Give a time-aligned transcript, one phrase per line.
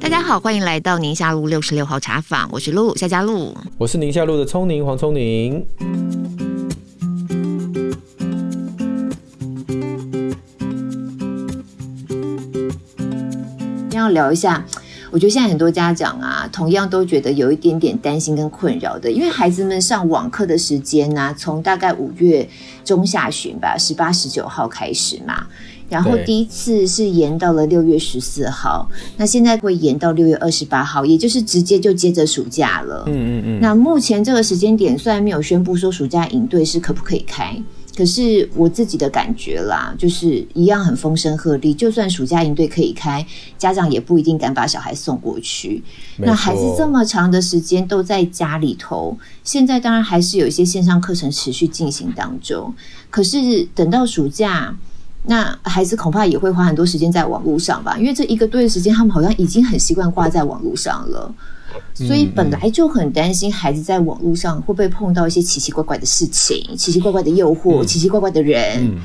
[0.00, 5.66] 大家好，欢迎来到宁夏路六十六号茶坊，我是陆夏佳露，我是宁夏路的聪宁黄聪宁。
[13.90, 14.64] 要聊一下，
[15.14, 22.48] 我觉得现在很多家长啊，同样都觉得有一点点担心跟困扰的，因为孩子们上网课的时间呢、啊，从大概五月
[22.84, 25.46] 中下旬吧，十八、十九号开始嘛，
[25.88, 33.04] 然后第一次是延到了六月十四号，那现在会延到六月二十八号，也就是直接就接着暑假了。
[33.06, 33.60] 嗯嗯嗯。
[33.60, 37.56] 那目前这个时间点虽然没有宣布说暑假营队是可不可以开。
[37.96, 41.74] 可是我自己的感觉啦，就是一样很风声鹤唳。
[41.74, 43.24] 就算暑假营队可以开，
[43.56, 45.82] 家长也不一定敢把小孩送过去。
[46.16, 52.74] 那孩子这么长的时间都在家里头，现在当然还是有一些线上课程持续进行当中。
[53.10, 54.76] 可是等到暑假，
[55.26, 57.96] 那孩子恐怕也会花很多时间在网络上吧？
[57.96, 61.32] 因为这一个多月时间，他们好像已经很习惯挂在网络上了。
[61.94, 68.98] 所以本来就很担心孩子在网络上会不会碰到一些奇奇怪怪的事情、奇奇怪怪的诱惑、奇奇怪怪的人。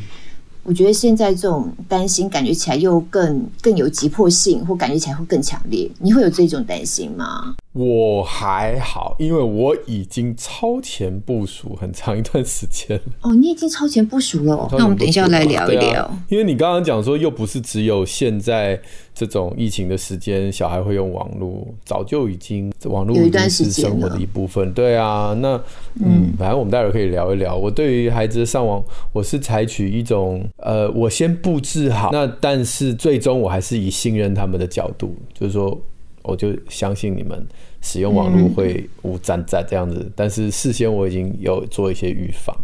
[0.64, 5.89] 我觉得现在这种担心感觉起来又更更有急迫性，或感觉起来会更强烈。
[6.00, 7.56] 你会有这种担心吗？
[7.72, 13.00] 我还好，因为我已经超前部署很长一段时间。
[13.22, 14.67] 哦，你已经超前部署了哦。
[14.78, 16.04] 那我们等一下来聊一聊。
[16.04, 18.80] 啊、因为你刚刚讲说，又不是只有现在
[19.20, 24.72] 这种疫情的时间，小孩会用网络，早就已经网络已经是生活的一部分。
[24.72, 25.61] 对啊，那
[26.00, 27.53] 嗯，反正我们待会可以聊一聊。
[27.53, 35.78] 我对于孩子上网，我是采取一种呃，我先布置好，那但是最终我还是以信任他们的角度，就是说。
[36.22, 37.44] 我就相信你们
[37.81, 42.56] 使用网络会无战战这样子，嗯，但是事先我已经有做一些预防。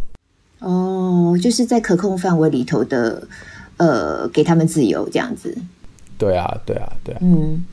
[0.60, 3.26] 哦，就是在可控范围里头的，
[3.78, 5.56] 呃，给他们自由这样子。
[6.18, 7.18] 对啊，对啊，对啊。
[7.22, 7.64] 嗯，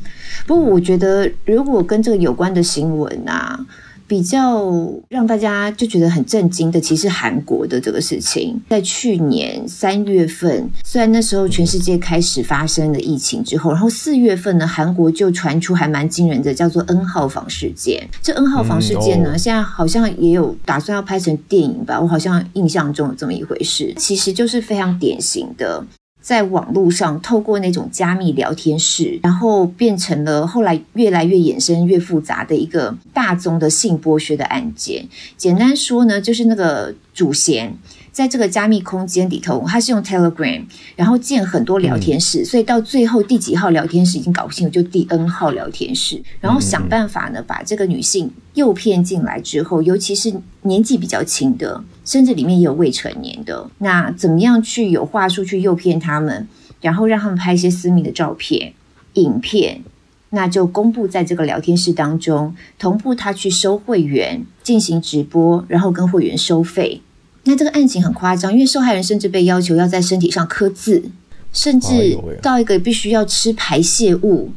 [0.45, 3.66] 不过我觉得如果跟这个有关的新闻啊。
[4.06, 4.69] 比较
[5.07, 18.07] 让大家就觉得很震惊的，其实韩国的这个事情，在去年三月份，虽然那时候全世界开始发生了疫情之后，然后四月份呢，韩国就传出还蛮惊人的，叫做 N 号房事件。
[18.22, 22.00] 这 N 号房事件呢，嗯哦、现在好像也有打算要拍成电影吧？
[22.00, 25.84] 我好像印象中有这么一回事，其实就是非常典型的。
[26.23, 35.06] 在网络上透过那种加密聊天室，然后变成了后来越来越衍生越复杂的一个大宗的性剥削的案件。
[35.35, 37.78] 简单说呢，就是那个主嫌。
[38.13, 40.63] 在这个加密空间里头，他是用 Telegram，
[40.96, 50.31] 然后建很多聊天室，嗯，所以到最后第几号聊天室已经搞不清楚，就第 N 号聊天室，然后想办法呢把这个女性诱骗进来之后，尤其是
[50.62, 56.47] 年纪比较轻的，甚至里面也有未成年的，那怎么样去有话术去诱骗他们，
[56.81, 58.74] 然后让他们拍一些私密的照片、
[59.13, 59.81] 影片，
[60.30, 67.01] 那就公布在这个聊天室当中，同步他去收会员进行直播，然后跟会员收费。
[67.46, 71.04] 那这个案情很夸张，因为受害人甚至被要求要在身体上刻字，
[71.52, 74.50] 甚至到一个必须要吃排泄物、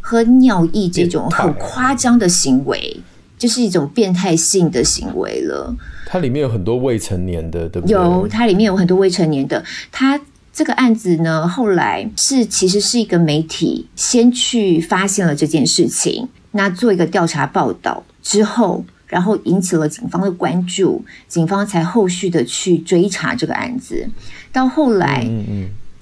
[0.00, 3.00] 喝尿液这种很夸张的行为，
[3.38, 5.76] 就是一种变态性的行为了。
[6.06, 7.92] 它里面有很多未成年的，对不对？
[7.92, 9.64] 有，它里面有很多未成年的。
[9.92, 10.20] 它
[10.52, 18.84] 这个案子呢，后来是其实是一个媒体先去发现了这件事情，那做一个调查报道之后。
[19.14, 24.04] 然后引起了警方的关注，警方才后续的去追查这个案子。
[24.52, 25.24] 到后来，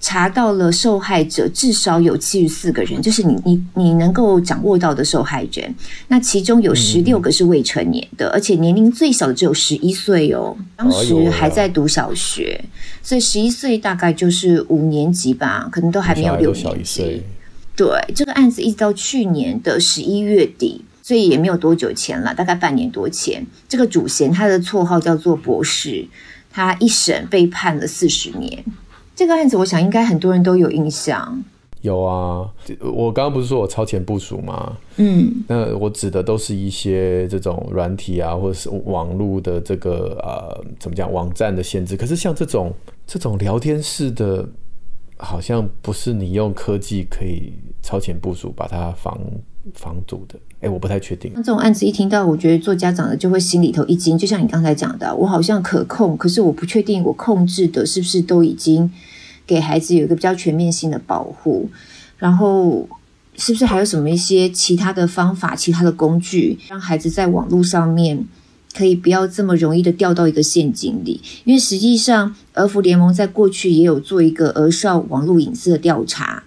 [0.01, 5.75] 查到了受害者至少有七十四个人，就是你你你能够掌握到的受害人。
[6.09, 12.59] 那其中有十六个是未成年的，而且年龄最小的只有十一岁哦，当时还在读小学，
[13.03, 17.23] 所以十一岁大概就是五年级吧，可能都还没有六年级。
[17.77, 20.83] 对，这个案子一直到去年的十一月底。
[21.03, 26.07] 所以也没有多久前了，大概半年多前，这个主嫌他的绰号叫做博士，
[26.51, 28.65] 他一审被判了四十年。
[29.15, 31.45] 这个案子，我想应该很多人都有印象。
[31.81, 32.49] 有啊，
[32.81, 34.77] 我刚刚不是说我超前部署吗？
[34.99, 41.97] 嗯，那我指的都是一些这种软体啊，或者是网络的这个呃，怎么讲，网站的限制。
[41.97, 42.73] 可是像这种
[43.05, 44.49] 这种聊天式的，
[45.17, 47.53] 好像不是你用科技可以
[47.83, 49.21] 超前部署把它防
[49.75, 50.39] 防堵的。
[50.61, 51.33] 哎，我不太确定。
[51.35, 54.17] 那这种案子一听到，我觉得做家长的就会心里头一惊。
[54.17, 58.91] 就像你刚才讲的，我好像可控，可是我不确定我控制的是不是都已经
[59.47, 61.69] 给孩子有一个比较全面性的保护，
[62.19, 62.89] 然后
[63.37, 68.25] 是不是还有什么一些其他的方法、其他的工具，让孩子在网络上面
[68.73, 71.21] 可以不要这么容易的掉到一个陷阱里。
[71.45, 76.45] 因为实际上，儿福联盟在过去也有做一个儿少网络隐私的调查，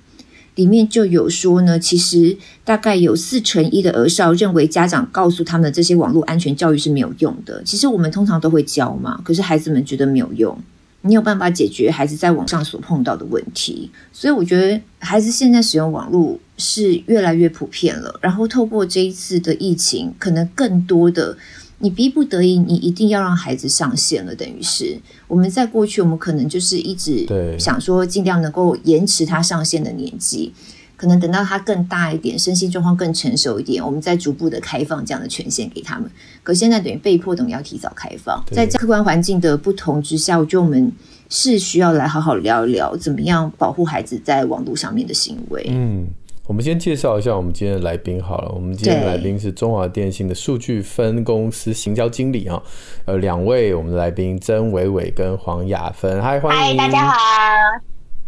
[0.55, 7.61] 里面就有说呢，其实大概有四成一的儿少认为家长告诉他们的这些网络安全教育是没有用的。
[7.63, 10.57] 其实我们通常都会教嘛，可是孩子们觉得没有用。
[11.01, 18.17] 你有办法解决孩子在网上所碰到的问题，所以我觉得孩子现在使用网络是越来越普遍了。
[18.23, 21.37] 然后透过这一次的疫情，可能更多的
[21.79, 24.33] 你逼不得已，你一定要让孩子上线了。
[24.35, 27.25] 等于是我们在过去，我们可能就是一直
[27.59, 30.53] 想说尽量能够延迟他上线的年纪。
[30.97, 36.09] 可能等到他更大一点，身心状况更成熟一点，我们再逐步的开放这样的权限给他们。
[36.41, 40.89] 可现在等于被迫等于要提早开放，在客观环境的不同之下，我觉得我们
[41.29, 45.65] 是需要来好好聊一聊，怎么样保护孩子在网络上面的行为。
[45.67, 46.07] 嗯，
[46.47, 48.51] 我们先介绍一下我们今天的来宾好了。
[48.53, 52.61] 我们今天的来宾是中华电信的数据分公司行销经理啊，
[53.05, 57.17] 呃，两位我们的来宾曾伟伟跟黄雅芬，嗨，欢迎，嗨，大家好，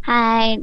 [0.01, 0.57] 嗨。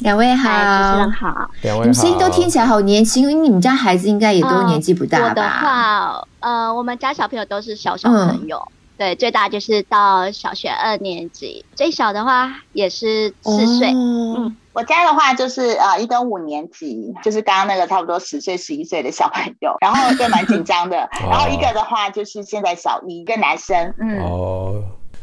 [0.00, 2.80] 两位好，主持人好，两位好，你们声音都听起来好。
[2.80, 5.28] 年轻，因为你们家孩子应该也都年纪不大吧？
[5.28, 13.88] 我的话，呃，我们家小朋友都是小小朋友，嗯、对，最大就是到小学二年级，最小的话也是四岁。
[13.90, 21.08] 哦、嗯，我家的话就是呃一跟五年级，就是刚刚那个差不多十岁十一岁的小朋友，然后就蛮紧张的。
[21.30, 23.94] 然后一个的话就是现在小一，一个男生。
[23.98, 24.20] 嗯。
[24.22, 24.82] 哦。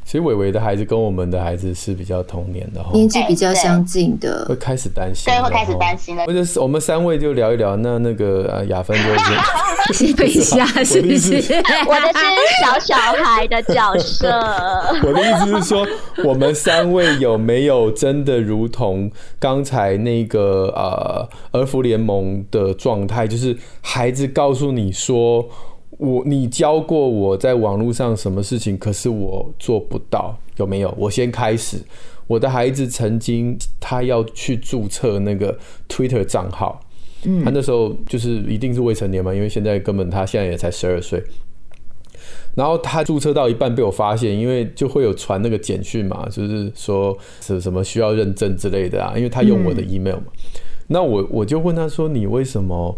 [0.10, 6.26] 其实伟伟的孩子跟我们的孩子是比较同年的，年纪比较相近的，会开始担心，对，会开始担心了。
[6.26, 9.04] 或者是我们三位就聊一聊，那那个雅芬就
[9.94, 11.36] 是先一下，是不是？
[11.36, 12.26] 我的是
[12.60, 14.32] 小小孩的角色。
[15.04, 15.88] 我的意思是说，
[16.26, 25.48] 我们三位有没有真的如同刚才那个呃儿福联盟的状态，就是孩子告诉你说。
[26.00, 30.94] 我你教过我在网络上什么事情，可是我做不到，有没有？
[30.98, 31.78] 我先开始。
[32.25, 35.57] 我的孩子曾经他要去注册那个
[35.90, 36.80] Twitter 账号，
[37.25, 41.22] 嗯，他那时候就是一定是未成年嘛，因为现在根本他现在也才十二岁。
[42.56, 50.28] 然后他注册到一半被我发现，因为就会有传那个简讯嘛，就是说是什么需要认证之类的啊，因为他用我的 email 嘛。
[50.28, 52.98] 嗯，那我我就问他说：“你为什么？”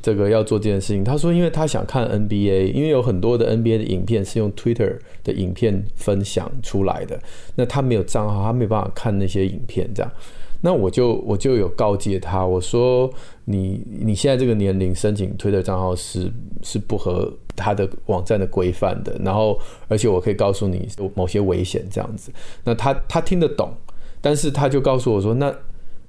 [0.00, 7.20] 这个要做这件事情，他说，因为他想看 NBA，因为有很多的 NBA 的影片是用 Twitter 的影片分享出来的，
[7.56, 10.12] 那他没有账号，他没办法看那些影片，这样，
[10.60, 13.10] 那我就我就有告诫他，我说
[13.44, 16.30] 你你现在这个年龄申请 Twitter 账号是
[16.62, 19.58] 是不合他的网站的规范的，然后
[19.88, 22.30] 而且我可以告诉你某些危险这样子，
[22.62, 23.72] 那他他听得懂，
[24.20, 25.52] 但是他就告诉我说，那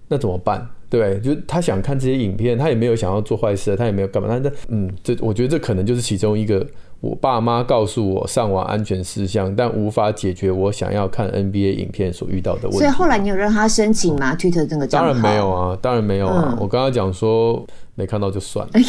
[0.08, 0.70] 那怎么办？
[0.90, 4.28] 对，就是他想看这些影片，他也没有想要做坏事，他也没有干嘛。
[4.30, 6.66] 但是，嗯，这我觉得这可能就是其中一个
[7.00, 12.78] 我爸妈告诉我上网安全事项，但无法解决我想要看 NBA 影片所遇到的问题。
[12.80, 14.88] 所以后来你有让他申请吗？Twitter 这个？
[14.88, 16.54] 当然没有啊，当然没有啊。
[16.54, 17.64] 嗯、我刚刚讲说
[17.94, 18.82] 没看到就算了， 了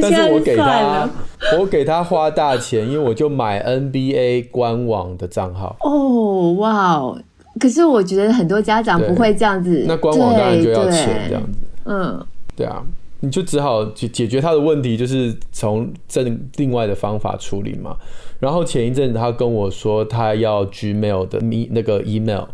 [0.00, 1.10] 但是我给他，
[1.58, 5.76] 我给他花大钱，因为我就买 NBA 官网的账号。
[5.80, 7.18] 哦，哇哦！
[7.62, 12.26] 可是我觉得很多家长不会这样子，那官网当然就要钱这样子，嗯，
[12.56, 12.82] 对啊，
[13.20, 16.24] 你就只好解解决他的问题，就是从这
[16.56, 17.96] 另外的方法处理嘛。
[18.40, 22.46] 然后前一阵子他跟我说他要 Gmail 的密那个 email，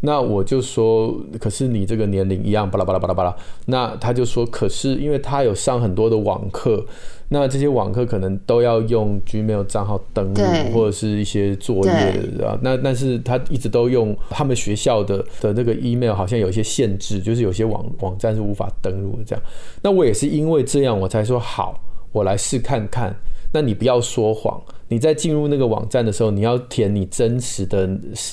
[0.00, 6.84] 那我就说，可是你这个年龄一样巴拉巴拉巴拉巴拉，那他就说，可是因为他有上很多的网课。
[7.32, 10.42] 那这些网课可能都要用 Gmail 账号登录，
[10.74, 11.92] 或者是一些作业
[12.44, 12.58] 啊。
[12.60, 19.44] 那但是他一直都用他们学校的的那个 email，好像有一些限制，就是有些网网站是无法登录的这样。
[19.80, 23.14] 那我也是因为这样，我才说好，我来试看看。
[23.52, 27.88] 那你不要说谎，你在进入那个网站的时候，你要填你真实的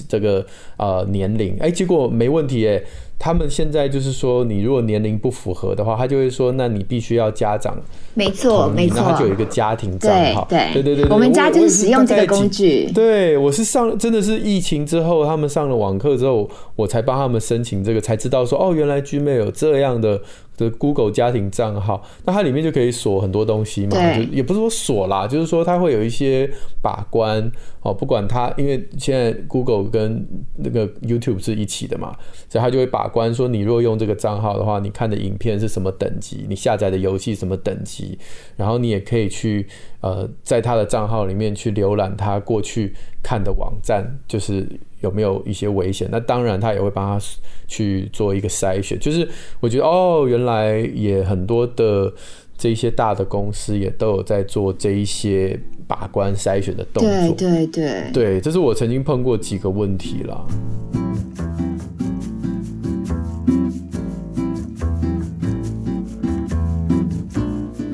[0.09, 0.43] 这个
[0.77, 1.55] 呃年龄。
[1.59, 2.81] 哎，结果没问题哎。
[3.19, 7.75] 他们现在就是说，你如果年龄不符合的话，他就会说，那你必须要家长
[8.13, 12.91] 没错，没错，那他就有一个家庭账号，对对对对，我们家就是使用这个工具。
[12.93, 20.21] 对，我是上真的是疫情之后，他们上了网课之后，我才帮他们申请这个，才知道说哦，原来 Gmail 有这样的。
[20.57, 26.49] 的 Google 家庭账号，那它里面就可以锁很多东西嘛，就也不是说锁啦，就是说它会有一些
[26.81, 27.49] 把关
[27.81, 32.15] 哦，不管它，因为现在 Google 跟那个 YouTube 是一起的嘛，
[32.49, 38.17] 所以它就会把关说，你如果用这个账号的话，你看的影片是什么等级，你下载的游戏什么等级，
[38.55, 39.67] 然后你也可以去
[40.01, 44.67] 呃，在他的账号里面去浏览他过去看的网站，就是。
[45.01, 46.07] 有没有一些危险？
[46.11, 47.25] 那当然，他也会帮他
[47.67, 48.99] 去做一个筛选。
[48.99, 49.27] 就是
[49.59, 52.11] 我觉得，哦，原来也很多的
[52.57, 57.11] 这一些大的公司也都有在做这一些把关筛选的动作。
[57.11, 60.45] 对对对，对，这是我曾经碰过几个问题啦。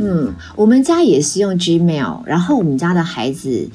[0.05, 3.69] 嗯，我们家也是用 Gmail，然后我们家的孩子，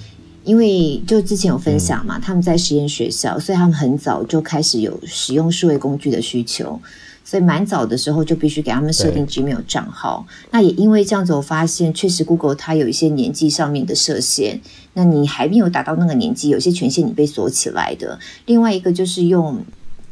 [0.48, 6.80] 因为就之前有分享嘛，嗯、他们在实验学校，所以他们很早就开始有使用数位工具的需求，
[7.22, 10.26] 所以蛮早的时候就必须给他们设定 Gmail 账号。
[10.50, 14.58] 那也因为这样子，我发现确实 Google 它有一些年纪上面的设限，
[14.94, 18.18] 那你还没有达到那个年纪，有些权限你被锁起来的。
[18.46, 19.62] 另外一个就是用。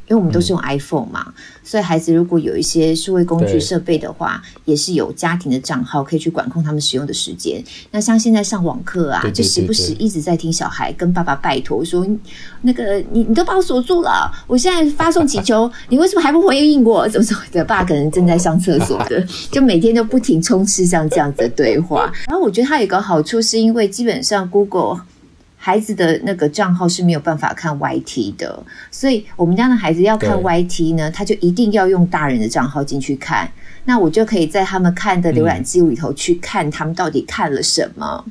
[0.09, 1.35] 因为我们都是用 iPhone 嘛，嗯、
[1.65, 7.63] 所以孩子如果有一些数位工具设备的话，也是有家庭的账号可以去管控他们使用的时间。
[7.91, 12.07] 那像现在上网课啊，对对对对就时不时一直在听小孩跟爸爸拜托说
[12.63, 17.09] ：“那个你你都把我锁住了，我现在发送祈求，你为什么还不回应我？
[17.09, 19.21] 怎么怎么的？”爸可能正在上厕所的，
[19.51, 22.13] 就每天都不停充斥像这样子的对话。
[22.29, 25.01] 然后我觉得它有一个好处，是因为基本上 Google。
[25.67, 28.57] 孩子的那个账号是没有办法看 YT 的，
[28.89, 33.51] 所以我们家的孩子要看 YT 呢，他就一定要用大人的账号进去看。
[33.85, 38.25] 那我就可以在他们看的浏览记录里头去看他们到底看了什么。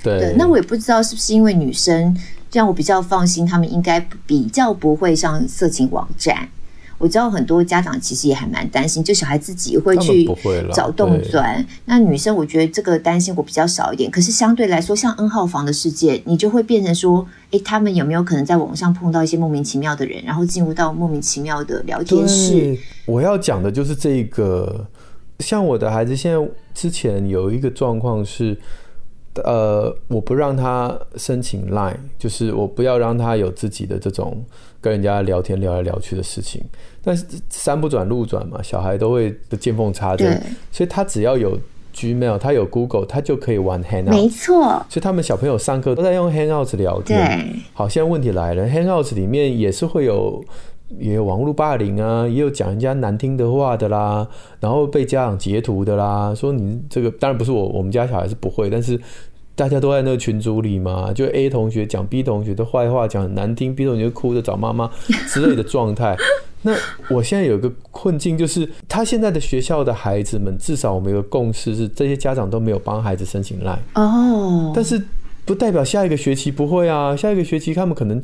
[0.00, 2.16] 对，对，那我也不知道是不是因为女生
[2.52, 6.48] 让我比较放心，他们应该比较不会上色情网站。
[6.98, 10.28] 我知道很多家长其实也还蛮担心，就小孩自己会去
[10.72, 11.64] 找洞钻。
[11.84, 14.10] 那女生我觉得这个担心我比较少一点。
[14.10, 22.78] 可是相对来说，像 N 号房的世界，你就会变成说，诶，他们有没有可能在网上碰到一些莫名其妙的人，然后进入到莫名其妙的聊天室？
[23.06, 24.86] 我要讲的就是这个。
[25.40, 28.56] 像我的孩子现在之前有一个状况是，
[29.44, 34.44] 呃，我不让他申请 Line，就是我不要让他有自己的这种。
[34.84, 36.62] 跟人家聊天聊来聊去的事情，
[37.02, 40.38] 但是山不转路转嘛，小孩都会的见缝插针，
[40.70, 41.58] 所以他只要有
[41.94, 44.10] Gmail，他有 Google，他就可以玩 Hangout。
[44.10, 47.18] 没错，所以他们小朋友上课都在用 Hangout 聊天。
[47.18, 50.44] 对，好，现在问题来了，Hangout 里面也是会有
[50.98, 54.28] 也有网络霸凌啊，也有讲人家难听的话的啦，
[54.60, 59.00] 然后被家长截图的啦，说你这个当然不是我，我们家小孩是不会，但是。
[59.56, 64.90] 大家都在那个群组里嘛，就 A 同学讲 B 同学的坏话，讲很难听，B 同学哭着找妈妈
[65.28, 66.16] 之类的状态。
[66.62, 66.74] 那
[67.10, 74.72] 我现在有个困境，就是他现在的学校的孩子们，至少我们有个共识是，这些家长都没有帮孩子申请 Line 哦。
[74.74, 75.00] 但是
[75.44, 78.20] 不代表下一个学期不会啊，下一个学期他们可能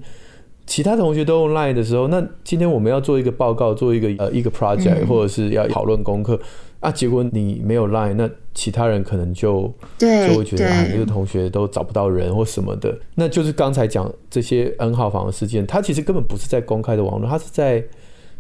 [0.67, 6.41] 其他同学都用 Line 的时候，那今天我们要做一个报告，做一个呃一个 project，或者是要讨论功课。
[6.81, 12.99] 啊，结果你没有 Line，那其他人可能就对就会觉得啊，这个同学都找不到人或什么的。
[13.15, 17.85] 那就是刚才讲这些 N 号房的事件，他其实根本不是在公开的网络，他是在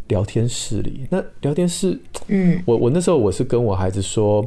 [0.08, 1.06] 聊天室里。
[1.10, 4.42] 那聊天室，嗯，我我那时候我是跟我孩子说，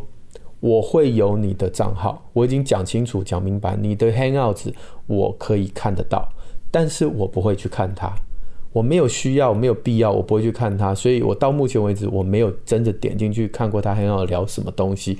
[0.59, 4.73] 我会有你的账号，我已经讲清楚讲明白，你的 Hangouts
[5.05, 6.27] 我可以看得到，
[6.71, 8.11] 但是我不会去看它。
[8.73, 15.17] 我没有需要，没有必要，我不会去看他，所以我到目前为止我没有真的点进去看过他还要聊什么东西，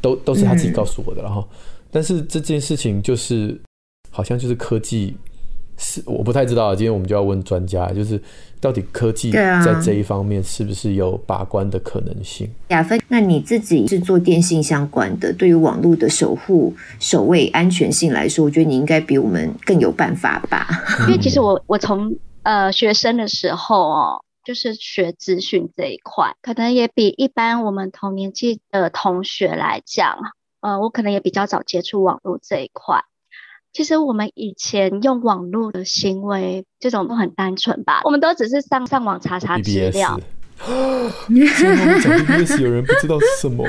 [0.00, 1.22] 都都是他自己告诉我的。
[1.22, 1.56] 然后，嗯，
[1.90, 3.56] 但是这件事情就是
[4.10, 5.14] 好像就是科技
[5.76, 8.18] 是我不太知道，今天我们就要问专家，就是
[8.62, 12.50] 到底科技在这一方面是不是有把关的可能性？
[12.68, 20.66] 雅芬，那你自己是做电信相关的，对于网络的守护、守卫安全性来说，我觉得你应该比我们更有办法吧？
[21.06, 22.10] 因为其实我我从
[22.46, 30.16] 呃，学生的时候哦，就是学资讯这一块，可能也比一般我们同年纪的同学来讲，
[30.60, 33.02] 呃，我可能也比较早接触网络这一块。
[33.72, 40.16] 其实我们以前用网络的行为，这种都很单纯吧，我们都只是上上网查查资料。
[41.26, 43.66] BBS 有人不知道是什么？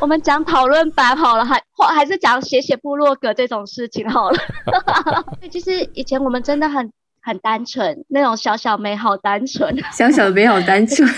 [0.00, 4.38] 我们讲讨论版好了，还或还是讲写写部落格这种事情好了。
[5.48, 6.90] 其实以前我们真的很。
[7.26, 11.08] 很单纯，那种小小美好单纯，小小的美好单纯，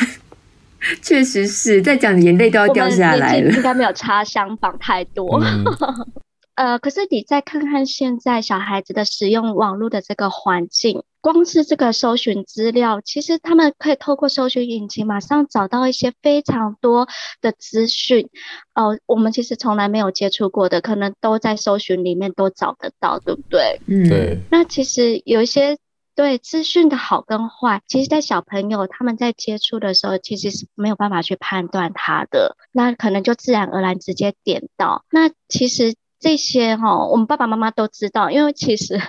[1.05, 3.53] 确实是在讲眼泪都要掉下来了。
[3.53, 5.39] 应该没有差相仿太多。
[5.45, 5.65] 嗯、
[6.57, 17.07] 呃，可是你再看看现在小孩子的使用网络的这个环境，光是这个搜寻资料，其实他们可以透过搜寻引擎马上找到一些非常多
[17.43, 18.31] 的资讯。
[18.75, 23.79] 哦、呃，我们其实从来没有接触过的，可能都在搜寻里面都找得到，对不对？
[23.87, 24.39] 嗯，对。
[24.51, 25.77] 那其实有一些。
[26.19, 35.05] 对资讯的好跟坏，其实，在小朋友他们在接触的时候，其实是没有办法去判断他的，那可能就自然而然直接点到。
[35.13, 39.01] 那其实这些哈、哦，我们爸爸妈妈都知道，因为其实，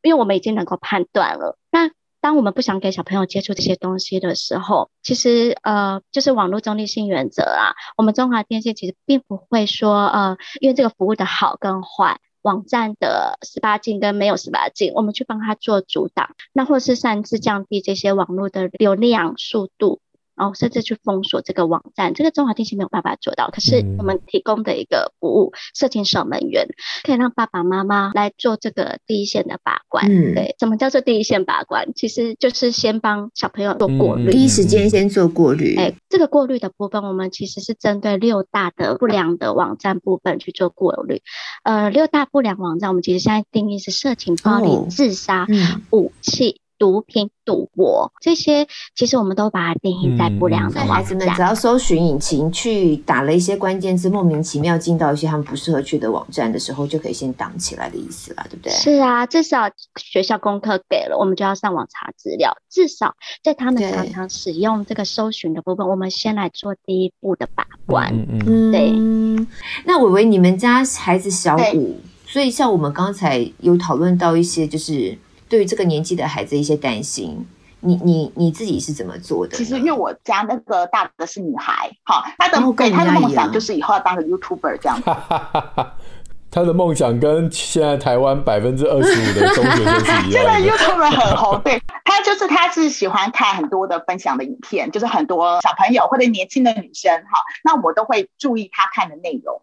[0.00, 1.58] 因为我们已经能够判断了。
[1.70, 1.90] 那
[2.22, 7.76] 当我们不想给小朋友接触这些东西的时候，其实呃，就是网络中立性原则啊。
[7.98, 20.00] 我们中华电信其实并不会说呃，因为这个服务的好跟坏，网站的十八禁跟没有十八禁，我们去帮他做阻挡，那或是擅自降低这些网络的流量速度。
[20.36, 23.50] 然后甚至去封锁这个网站，这个中华电信没有办法做到。
[23.50, 26.68] 可是我们提供的一个服务，色情守门员
[27.02, 30.06] 可以让爸爸妈妈来做这个第一线的把关。
[30.06, 31.92] 嗯，对，什么叫做第一线把关？
[31.94, 35.76] 其实就是先帮小朋友做过滤，第一时间先做过滤。
[35.76, 41.22] 哎，这个过滤的部分，我们其实是针对六大的不良的网站部分去做过滤。
[41.62, 46.60] 呃，六大不良网站，我们其实现在定义是色情、暴力、哦、自杀、嗯、武器。
[46.84, 50.88] 毒品、赌博这些，其实我们都把它定义在不良的网。
[50.88, 58.70] 嗯、孩子们只要搜寻引擎去打了一些关键字，莫名其妙进到一些他们不适合去的网站的时候，就可以先挡起来的意思了，对不对？
[58.70, 62.54] 是啊，至少学校功课给了，我们就要上网查资料。
[62.70, 68.12] 至少在他们常常使用这个搜寻的部分，我们先来做第一步的把关。
[68.12, 69.46] 嗯嗯，对。
[69.86, 75.16] 那伟伟，你们家孩子小五，所以像我们刚才有讨论到一些，就是。
[75.54, 77.46] 对于这个年纪的孩子一些担心，
[77.78, 79.56] 你你你自己是怎么做的？
[79.56, 85.08] 其实因为我家那个大的是女孩，好，她的对她的梦想就是以后要当个 YouTuber 这样子。
[86.50, 90.32] 她的梦想跟现在台湾百分之二十五的中学生是一样的。
[90.34, 99.62] 现在 YouTuber 很红，对，她就是她是喜欢看很多的分享的影片，就是很多小朋友或者年轻的女生，哈，那我都会注意她看的内容。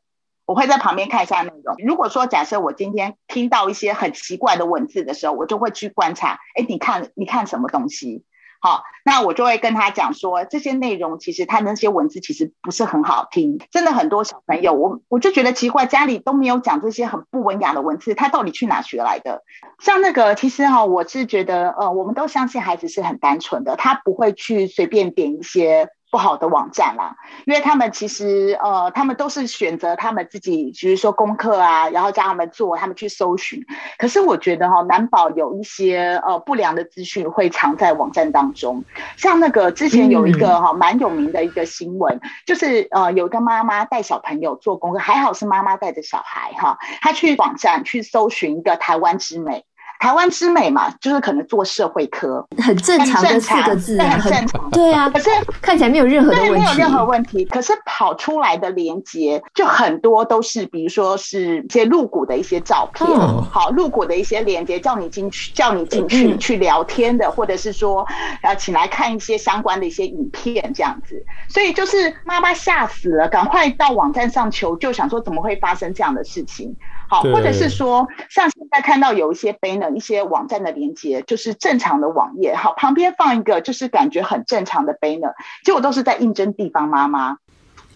[0.51, 1.77] 我会在旁边看一下内容。
[1.77, 6.39] 如果说假设我今天听到一些很奇怪的文字的时候，我就会去观察。
[6.55, 8.25] 哎，你看，你看什么东西？
[8.59, 13.59] 好，那我就会跟他讲说，这些内容其实他那些文字其实不是很好听。
[13.71, 19.43] 真的很多小朋友，我我就觉得奇怪，家里都没有讲这些很不文雅的文字，他到底去哪学来的？
[19.79, 25.87] 像那个，其实哈，我是觉得，呃，我们都相信孩子是很单纯的，他不会去随便点一些。
[26.11, 27.15] 不好的网站啦，
[27.45, 33.65] 因为他们其实呃，他们都是选择他们自己，比如说功课啊，然后叫他们做，他们去搜寻。
[33.97, 38.83] 可是我觉得哈、哦，难保有一些呃不良的资讯会藏在网站当中。
[39.15, 49.63] 像那个之前有一个哈、哦、蛮有名的一个新闻，就是呃有一个妈妈带小朋友做功课，还好是妈妈带着小孩哈，她去网站去搜寻一个台湾之美。
[50.01, 54.71] 台湾之美嘛，就是可能做社会科，很正常的四个字，很正常。
[54.71, 55.29] 对啊，可是
[55.61, 57.45] 看起来没有任何的问题，没有任何问题。
[57.45, 68.03] 可是跑出来的连接就很多都是，比如说是一些露骨的一些照片，哦、好露骨的一些连接，叫你进去，叫你进去、嗯、去聊天的，或者是说，
[68.41, 71.23] 呃，请来看一些相关的一些影片这样子。
[71.47, 76.75] 所以就是妈妈吓死了，赶快到网站上求救，想说怎么会发生这样的事情。
[77.11, 85.33] 好，或者是说，像现在看到有一些 banner，一些网站的连接，就是正常的网页，好，旁边放一个就是感觉很正常的 banner，
[85.65, 87.35] 结果都是在应征地方妈妈。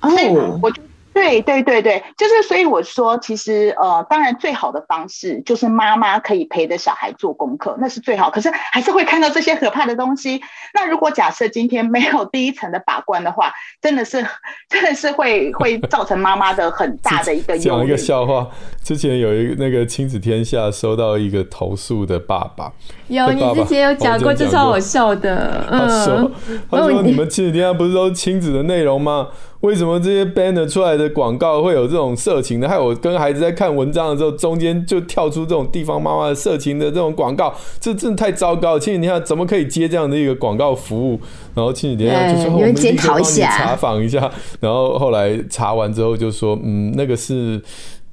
[0.02, 0.70] 所以，我。
[1.16, 8.30] 对对对对，就是所以我说，其实呃，当然最好的方式就是妈妈可以陪着小孩做功课，那是最好。
[8.30, 10.42] 可是还是会看到这些可怕的东西。
[10.74, 13.50] 那如果假设今天没有第一层的把关的话，
[13.82, 14.26] 真的是
[14.68, 17.58] 真的是会会造成妈妈的很 大的一个。
[17.58, 18.46] 讲一个笑话，
[18.84, 22.70] 之前有一个那个亲子天下收到一个投诉的爸爸，
[23.08, 25.66] 有你之前有讲过，这超好笑的。
[25.72, 26.32] 嗯，他说
[26.70, 29.30] 他说你们亲子天下不是都是亲子的内容吗？
[29.66, 32.70] 为什么这些 banner 出来的广告会有这种色情的？
[32.70, 38.80] 还有我跟孩子在看文章的时候，中间就跳出这种地方妈妈的色情的这种广告，这真的太糟糕了！
[38.80, 41.20] 亲子天下怎么可以接这样的一个广告服务？
[41.56, 47.60] 然后亲子天下就说：“我们检讨一下，查访一下。”然后后来查完之后就说：“嗯，那个是。”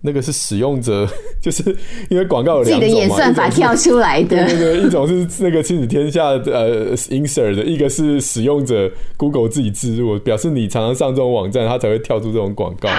[0.05, 1.07] 那个是使用者，
[1.41, 1.75] 就是
[2.11, 4.45] 因为广告有两种嘛，自己的演算法跳出来的。
[4.45, 12.89] 那个一种是那个亲子天下呃 insert 的，一个是使用者 Google 自己置入，表示你常常上这种网站，它才会跳出这种广告。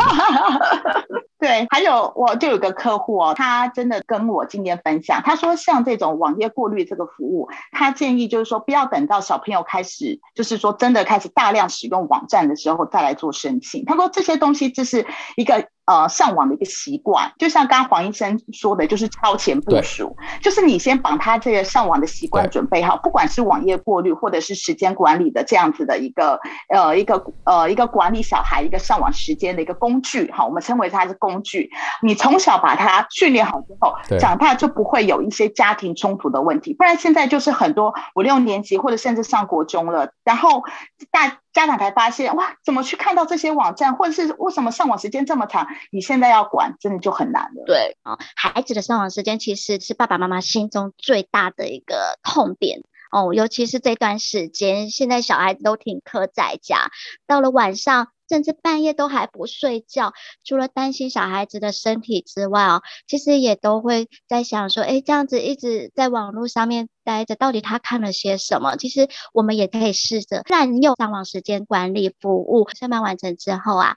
[1.40, 13.84] 对，还有我就有个客户哦，他真的跟我今天分享，他说像这种网页过滤这个服务，他建议就是说不要等到小朋友开始，就是说真的开始大量使用网站的时候再来做申请。
[13.84, 15.68] 他说这些东西就是一个。
[15.86, 31.70] 呃，上网的一个习惯，就像刚刚黄医生说的，就是超前部署，就是你先把他这个上网的习惯准备好，不管是网页过滤或者是时间管理的这样子的一个呃一个呃一个管理小孩一个上网时间的一个工具，哈，我们称为它是工具。
[32.02, 36.74] 你从小把它训练好之后，长大就不会有一些家庭冲突的问题。
[36.74, 40.64] 不然现在就是很多五六年级或者甚至上国中了，然后
[41.12, 41.40] 大。
[41.54, 45.68] 家长才发现哇，怎么去看到这些网站，或者是为什么上网时间这么长？
[45.92, 47.64] 你现在要管，真的就很难了。
[47.66, 56.90] 对啊，孩子的上网时间其实是爸爸妈妈心中最大的一个痛点哦，尤其是这段时间，现在小孩子都停课在家，
[57.28, 58.08] 到了晚上。
[58.30, 68.76] 甚至半夜都还不睡觉，除了担心小孩子的身体之外哦，其实也都会在想说，哎，这样子一直在网络上面待着，到底他看了些什么？
[68.76, 72.68] 其实我们也可以试着滥用上网时间管理服务。
[72.80, 73.96] 上班完成之后啊，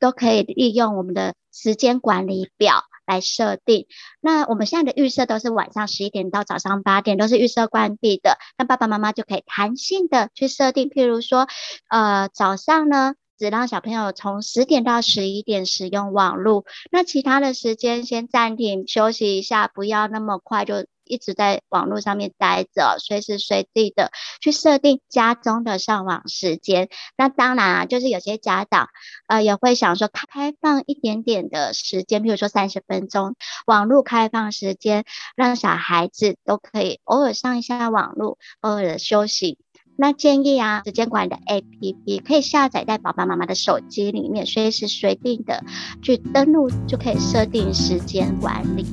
[0.00, 3.86] 都可以利用我们的时间管理表来设定。
[4.20, 8.38] 那我们现在的预设都是晚上十一点到早上八点，都是预设关闭的。
[8.58, 11.46] 那爸爸妈妈就可以弹性的去设定，譬如说，
[11.88, 26.88] 呃，早上呢，只让小朋友从十点到十一点使用网络，那其他的时间先暂停休息一下，不要那么快就一直在网络上面待着，随时随地的去设定家中的上网时间。
[27.16, 28.88] 那当然啊，就是有些家长
[29.28, 35.04] 呃也会想说开开放一点点的时间，比如说三十分钟网络开放时间，
[35.36, 39.58] 让小孩子都可以偶尔上一下网络，偶尔的休息。
[40.00, 45.64] 那建议啊，时间管理的 APP 可以下载在爸爸妈妈的手机里面，随时随地的
[46.00, 48.86] 去登录，就可以设定时间管理。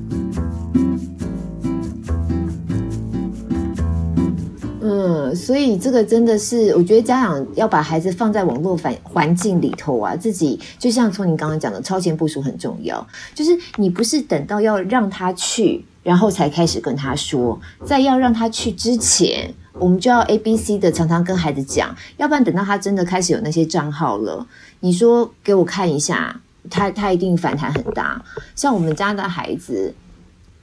[4.81, 13.07] 嗯，所以这个真的是，我觉得家长要把孩子放在网络环环境里头啊，自己就像从你刚刚讲的，超前部署很重要。
[13.35, 19.53] 就是你不是等到要让他去，然后才开始跟他说，在要让他去之前。
[19.77, 24.47] 我们就要 A、B、C 的常常跟孩子讲，要不然等到他真的开始有那些账号了，
[24.79, 26.39] 你说给我看一下，
[26.69, 28.23] 他他一定反弹很大。
[28.55, 29.93] 像我们家的孩子，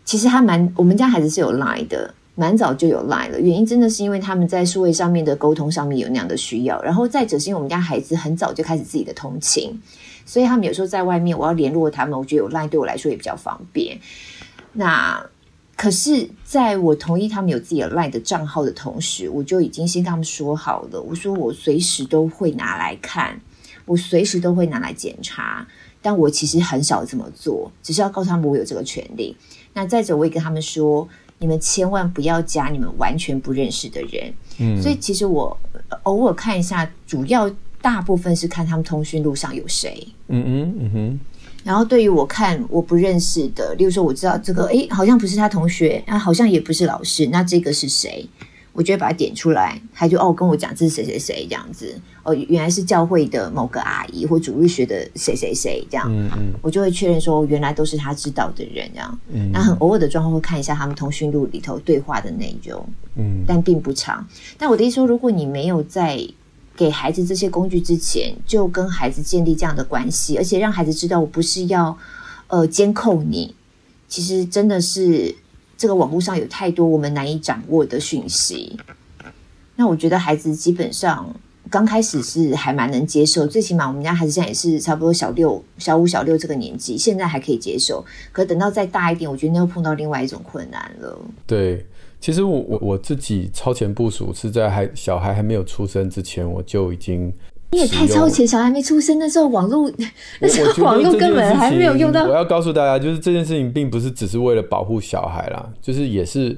[0.02, 3.38] 其实他蛮，我们家孩子是有 Line 的，蛮早就有 Line 了。
[3.38, 9.78] 原因真的是因为他们在数位上面的沟通上面有那样的需要，然后再者是因为我们家孩子很早就开始自己的通勤，
[10.24, 13.98] 所以他们有时候在外面，我要联络他们，我觉得有 Line 对我来说也比较方便。
[14.72, 15.22] 那。
[15.83, 21.03] 可是，在我同意他们有自己的 LINE 的账号的同时，我就已经先跟他们说好了。
[21.03, 23.40] 我说我随时都会拿来看，
[23.85, 25.66] 我随时都会拿来检查。
[26.01, 29.37] 但我其实很少这么做，只是要告诉他们我有这个权利。
[29.75, 31.09] 那再者，我也跟他们说，
[31.40, 34.33] 你们千万不要加你们完全不认识的人。
[34.59, 35.59] 嗯，所以其实我
[36.05, 40.07] 偶尔看一下，主要大部分是看他们通讯录上有谁。
[40.29, 41.21] 嗯嗯嗯哼。
[41.64, 48.29] 然后对于我看我不认识的，例如说我知道这个，诶，好像不是他同学，啊，好像也不是老师，那这个是谁？
[48.75, 62.83] 我就会把它点出来，他就哦跟我讲这是谁谁谁这样子，哦原来是教会的某个阿姨或主日学的谁谁谁这样，嗯嗯，我就会确认说原来都是他知道的人这样，嗯，那很偶尔的状况会看一下他们通讯录里头对话的内容，
[63.16, 64.27] 嗯，但并不长。
[64.57, 66.27] 但我的意思说，如果你没有在
[66.77, 71.97] 给孩子这些工具之前，就跟孩子建立这样的关系，而且让孩子知道我不是要
[72.49, 73.55] 呃监控你。
[74.09, 75.35] 其实真的是
[75.77, 78.79] 这个网络上有太多我们难以掌握的讯息。
[79.77, 81.35] 那我觉得孩子基本上
[81.71, 88.05] 刚开始是还蛮能接受，最起码我们家孩子现在也是差不多小六、小五、小六这个年纪，现在还可以接受。
[88.33, 91.19] 可等到再大一点，我觉得那又碰到另外一种困难了。
[91.47, 91.87] 对。
[92.23, 97.33] 其实我我我自己超前部署是在还小孩还没有出生之前，我就已经。
[97.73, 99.91] 你也太超前，小孩没出生的时候，网络
[100.41, 102.25] 那时候网络根本还没有用到。
[102.25, 106.57] 我要告诉大家，就是这件事情并不是只是为了保护小孩啦，就是也是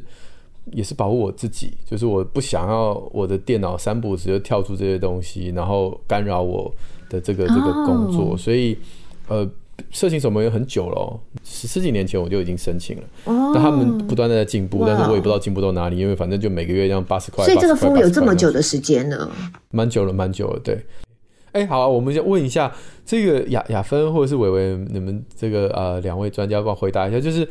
[0.72, 6.70] 也是保护我自己，就是我不想要我的电脑三不五时就跳出这些东西，然后干扰我
[7.08, 8.76] 的这个这个工作，哦、所以
[9.28, 9.48] 呃。
[9.90, 13.02] 色情守门员很久了，喔，十十几年前我就已经申请了。
[13.24, 17.44] 哦，但他们不断的在进步，但是我也不知道进步到哪里，因为反正就每个月这样八十块。
[17.44, 19.30] 所以这个服务有这么久的时间呢，
[19.70, 20.60] 蛮久了，蛮久了。
[20.60, 20.74] 对，
[21.52, 22.72] 哎，欸，好，啊，我们先问一下
[23.04, 27.48] 这个雅雅芬或者是伟伟，你们这个呃两位专家帮我回答一下，就是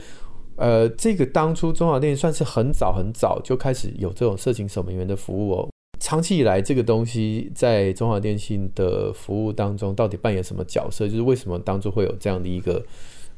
[0.55, 5.69] 呃这个当初中华电影算是很早很早就开始有这种色情守门员的服务哦。
[6.03, 11.07] 长期以来，这个东西在中华电信的服务当中到底扮演什么角色？
[11.07, 12.85] 就是为什么当初会有这样的一个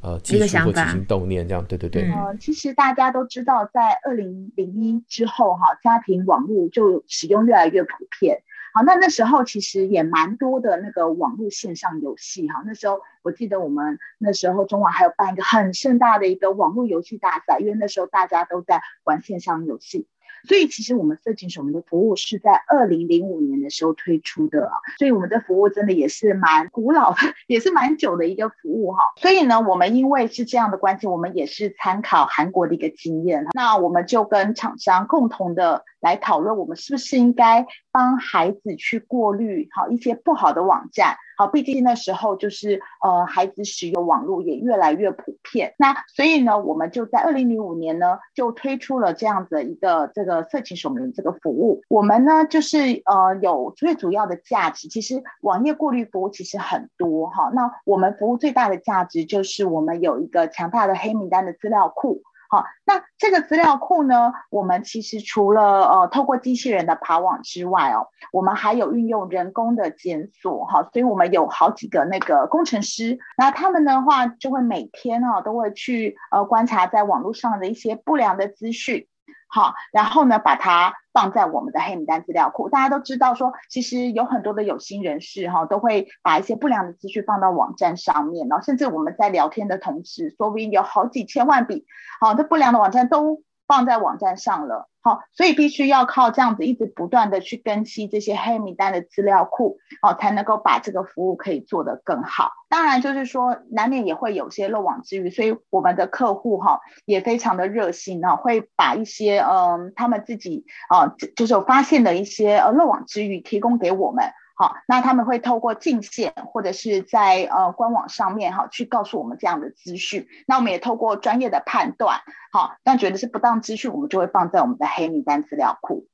[0.02, 1.48] 呃技术或起心动念？
[1.48, 2.12] 这样对对对。
[2.12, 8.42] 呃，其实大家都知道，在二零零一之后，哈，家庭网络就使用越来越普遍。
[8.74, 12.48] 好，那那时候其实也蛮多的那个网络线上游戏。
[12.48, 20.08] 哈，那时候我记得我们那时候中华还有办一个很盛大的一个网络游戏大赛，因为那时候大家都在玩线上游戏。
[20.46, 27.16] 所以其实我们色情守门的服务是在二零零五年的时候推出的啊，所以我们的服务真的也是蛮古老，
[27.48, 29.00] 也是蛮久的一个服务哈。
[29.18, 45.74] 所以呢，我们因为是这样的关系，我们也是参考韩国的一个经验，那我们就跟厂商共同的来讨论，我们是不是应该帮孩子去过滤好一些不好的网站，好，毕竟那时候就是呃，孩子使用网络也越来越普遍。
[45.78, 51.82] 那所以呢，我们就在二零零五年呢，就推出了这样子一个这个色情守门员这个服务。
[51.90, 57.50] 我们呢，就是呃，有最主要的价值，其实网页过滤服务其实很多哈。
[57.54, 62.22] 那我们服务最大的价值就是我们有一个强大的黑名单的资料库。
[62.50, 79.08] 好，那这个资料库呢，我们其实除了呃透过机器人的爬网之外哦，我们还有运用人工的检索哈，所以我们有好几个那个工程师，那他们的话就会每天啊都会去呃观察在网络上的一些不良的资讯。
[79.56, 82.68] 好，然后呢，把它放在我们的黑名单资料库。
[82.68, 91.86] 大家都知道说，其实有很多的有心人士哈，都会把一些不良的资讯放到网站上面，然后甚至我们在聊天的同时，说不定有好几千万笔，
[92.20, 94.90] 好，的不良的网站都放在网站上了。
[95.06, 102.50] 好，所以必须要靠这样子一直不断的去更新这些黑名单的资料库，好，才能够把这个服务可以做得更好。
[102.70, 114.26] 当然，就是说难免也会有些漏网之鱼，所以我们的客户哈也非常的热心啊，会把一些嗯他们自己啊就是发现的一些呃漏网之鱼提供给我们。
[114.58, 120.26] 好，那他们会透过进线或者是在呃官网上面哈，去告诉我们这样的资讯。
[120.48, 122.22] 那我们也透过专业的判断，
[122.54, 126.08] 好，但觉得是不当资讯，我们就会放在我们的黑名单资料库。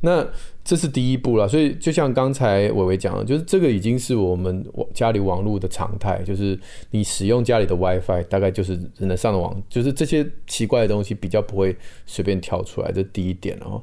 [0.00, 0.24] 那
[0.62, 6.58] 这是第一步了，所以就像刚才伟伟讲的，就是这个已经是我们家里网络的常态，就是
[6.90, 13.82] 你使用家里的 WiFi，大概就是只能上网，就是这些奇怪的东西比较不会随便跳出来，这第一点哦。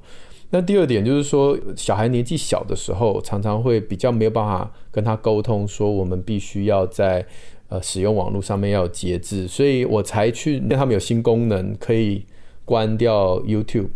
[0.54, 7.26] 那第二点就是说，小孩年纪小的时候，常常会比较没有办法跟他沟通，说我们必须要在
[7.70, 12.26] 呃使用网络上面要有节制，所以我才去，因为他们有新功能可以
[12.66, 13.88] 关掉 YouTube，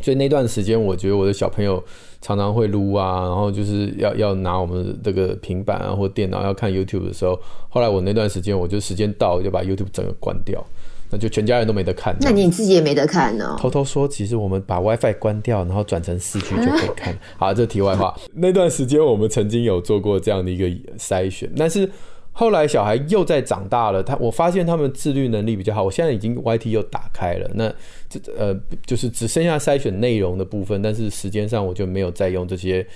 [0.00, 1.82] 所以那段时间我觉得我的小朋友
[2.20, 7.36] 常常会撸啊，然后就是要要拿我们这个平板啊或电脑要看 YouTube 的时候，
[7.68, 10.64] 后来我那段时间我就时间到就把 YouTube 整个关掉。
[11.10, 13.56] 那就全家人都没得看，那你自己也没得看呢？
[13.58, 17.18] 偷偷说，其实我们把 WiFi 关掉，然后转成四 G 就可以看。
[17.38, 18.14] 好，这题外话。
[18.34, 20.68] 那段时间我们曾经有做过这样的一个
[20.98, 21.90] 筛选，但是
[22.32, 25.82] 后来小孩又在长大了，他我发现他们自律能力比较好。
[25.82, 27.72] 我现在已经 YT 又打开了，那
[28.10, 32.86] 这呃就是只剩下筛选内容的部分，但是时间上我就没有再用这些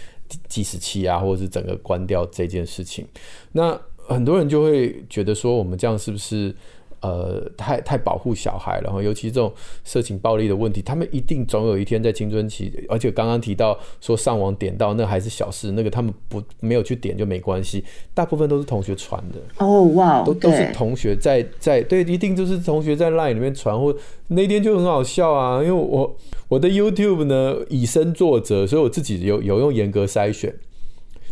[0.48, 3.06] 计时器啊，或者是整个关掉这件事情。
[3.52, 6.54] 那很多人就会觉得说，我们这样是不是？
[7.02, 17.84] 呃，太太保护小孩了，然后尤其这种色情暴力的问题，他们一定总有一天在青春期，而且刚刚提到说上网点到那还是小事，那个他们不没有去点就没关系，
[18.14, 19.40] 大部分都是同学传的。
[19.58, 23.92] 哦，哇，都都是同学在在对，一定就是同学在 LINE 里面传，或
[24.28, 30.54] 那天就很好笑啊，因为我我的 YouTube 呢以身作则，所以我自己有有用严格筛选，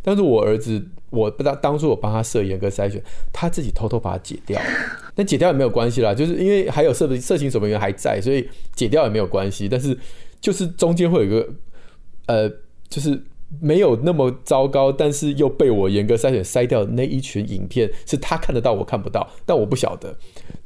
[0.02, 0.88] 但是我儿子。
[1.10, 4.60] 我不知道当初我帮他设严格筛选，他自己偷偷把它解掉，
[5.14, 9.68] 但解掉也没有关系啦，就是因为还有色色情守门员还在，所以解掉也没有关系。
[9.68, 9.96] 但是
[10.40, 11.48] 就是中间会有一个
[12.26, 12.48] 呃，
[12.88, 13.20] 就是
[13.60, 20.16] 没有那么糟糕，但是又被我严格筛选筛掉的那一群影片，是他看得到我看不到，但我不晓得，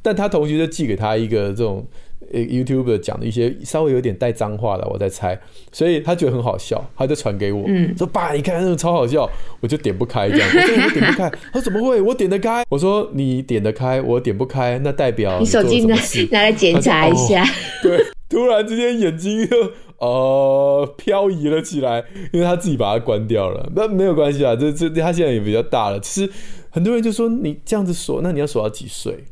[0.03, 1.87] 但他同学就寄给他一个这种。
[2.33, 5.39] YouTube 讲的一些稍微有点带脏话的，我在猜，
[5.73, 9.29] 所以他觉得很好笑，他就传给我，嗯、说爸，你看那个超好笑，
[9.61, 12.01] 我就点不开这样，我说我点不开，他说怎么会？
[12.01, 15.97] 我点得开，我说你点得开，我点不开，那代表你，你手机拿
[16.31, 17.47] 拿来检查一下，哦，
[17.83, 19.57] 对，突然之间眼睛就
[19.99, 26.33] 呃漂移了起来，因为他自己把它关掉了，那没有关系啊，这这他现在也比较大了，其实
[26.71, 29.25] 很多人就说你这样子锁，那你要锁到几岁？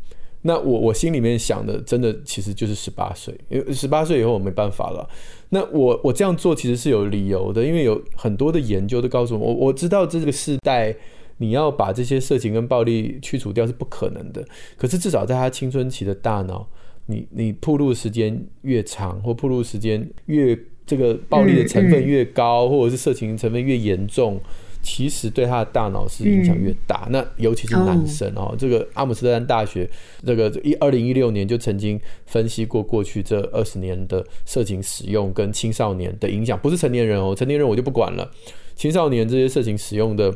[0.42, 5.08] 那我我心里面想的，真的其实就是十八岁，因为十八岁以后我没办法了。
[5.50, 10.94] 那我我这样做其实是有理由的，因为有很多的研究都告诉我，我我知道这个世代
[11.38, 14.44] 你要把这些色情跟暴力去除掉是不可能的。
[14.76, 16.66] 可是至少在他青春期的大脑，
[17.06, 24.40] 你你铺路时间越长，或铺路时间越这个暴力的成分越高，或者是色情成分越严重。
[24.82, 28.56] 其实对他的大脑是影响越大，嗯，那尤其是男生哦，哦。
[28.58, 29.88] 这个阿姆斯特丹大学
[30.26, 38.30] 这个一二零一六年就曾经分析过过去这二十年的色情使用跟青少年的影响，不是成年人哦，成年人我就不管了，
[38.74, 40.34] 青少年这些色情使用的。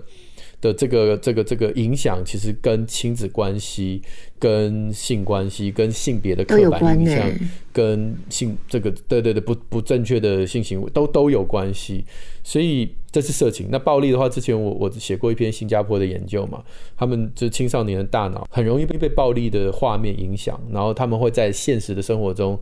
[0.67, 4.03] 的这个这个这个影响，其实跟亲子关系、
[4.39, 7.31] 跟性关系、跟性别的刻板印象、
[7.73, 12.05] 跟性这个对对对不不正确的性行为都都有关系。
[12.43, 13.69] 所以这是色情。
[13.71, 16.63] 那暴力的话，之前我我写过一篇新加坡的研究嘛，
[16.97, 22.59] 他们就青少年的大脑很容易被被暴力的画面影响，然后他们会在现实的生活中，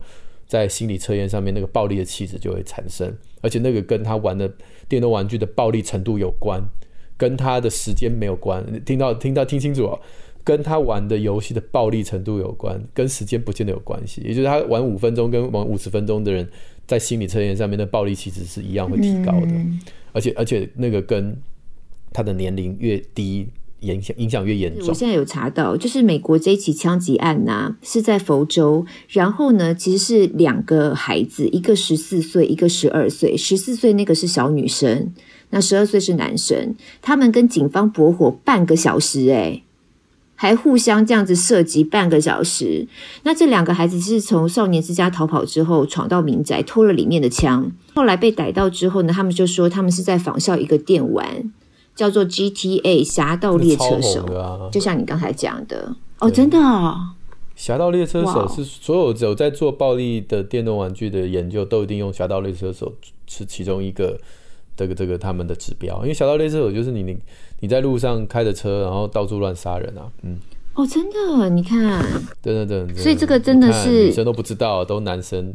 [0.47, 4.51] 在心理测验上面那个暴力的气质就会产生，而且那个跟他玩的
[4.87, 6.63] 电动玩具的暴力程度有关。
[7.17, 8.63] 跟他的时间没有关。
[8.83, 9.99] 听到听到听清楚哦，
[10.43, 14.21] 跟他玩的游戏的暴力程度有关，跟时间不见得有关系。
[14.25, 16.47] 也就是他玩五分钟跟玩五十分钟的人，
[16.85, 19.79] 在心理测验上面的暴力其实是一样会提高的，嗯、
[20.11, 21.35] 而且而且那个跟
[22.11, 23.47] 他的年龄越低。
[23.81, 24.87] 影响影响越严重。
[24.87, 28.83] 我现在有查到，就是美国这一起枪击案呐、啊，是在佛州。
[29.09, 33.37] 然后呢，其实是两个孩子，一个十四岁，一个十二岁。
[33.37, 35.13] 十四岁那个是小女生，
[35.49, 36.75] 那十二岁是男生。
[37.01, 39.63] 他们跟警方搏火半个小时，哎，
[40.35, 42.87] 还互相这样子射击半个小时。
[43.23, 47.71] 那这两个孩子是从少年之家逃跑之后，闯到民宅偷了里面的枪。
[47.93, 51.51] 后来被逮到之后呢，他们就说他们是在仿效一个电玩。
[51.95, 57.11] 叫做 GTA 侠盗猎车手，啊、就像你刚才讲的哦，真的哦。
[57.55, 62.91] 侠盗猎车手是所有有在做暴力的电动玩具的研究，都一定用侠盗猎车手
[63.27, 64.19] 是其中一个
[64.75, 67.17] 这个这个他们的指标，因为小盗猎车手就是你你
[67.61, 70.37] 你在路上开着车，然后到处乱杀人啊，嗯。
[70.75, 72.03] 哦，真的，你看，
[72.41, 75.53] 对对对，所以这个真的是女生都不知道，都男生。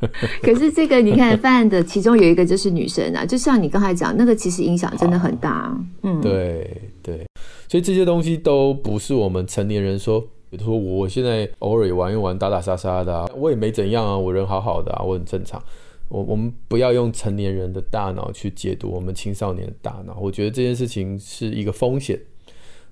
[0.42, 5.78] 可是这个你看犯案的其中有一个就是女生啊，就像你刚才讲那个，其实影响真的很大。
[6.02, 7.26] 嗯，对对，
[7.68, 15.62] 所以这些东西都不是我们成年人说，比如说我现在偶尔也玩一玩打打杀杀的啊，我也没怎样啊，我人好好的啊，我很正常。
[16.08, 22.20] 我我们不要用成年人的大脑去解读我们青少年的大脑，我觉得这件事情是一个风险。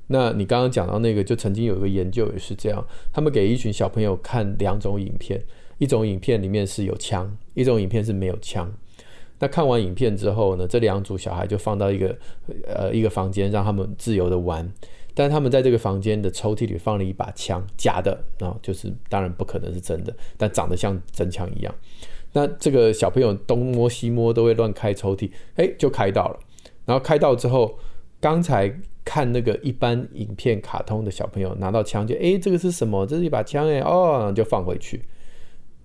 [0.09, 5.43] 那你刚刚讲到那个，就曾经有一个研究也是这样，他们给一群小朋友看两种影片。
[5.79, 8.73] 一种影片里面是有枪，一种影片是没有枪。
[9.41, 12.17] 那看完影片之后呢，这两组小孩就放到一个
[12.67, 14.73] 呃一个房间，让他们自由的玩。
[15.13, 21.75] 但他们在这个房间的抽屉里放了一把枪，假的啊、就是当然不可能是真的，但长得像真枪一样。
[22.33, 26.39] 那这个小朋友东摸西摸都会乱开抽屉，哎，就开到了。
[26.85, 27.79] 然后开到之后，
[28.21, 28.73] 刚才
[29.05, 33.07] 看那个一般影片卡通的小朋友拿到枪就哎，这个是什么？
[33.07, 35.03] 这是一把枪哎，哦，就放回去。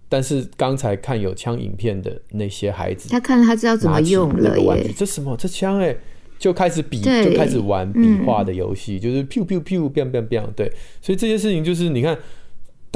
[0.10, 4.90] 但是刚才看有枪影片的那些孩子，他看了他知道怎么用了耶。
[4.96, 5.36] 这什么？
[5.36, 5.94] 这枪哎，
[6.40, 10.46] 就开始比，就开始玩比划的游戏，嗯、就是 pew pew pew biang biang biang。
[10.56, 12.18] 对，所以这些事情就是你看，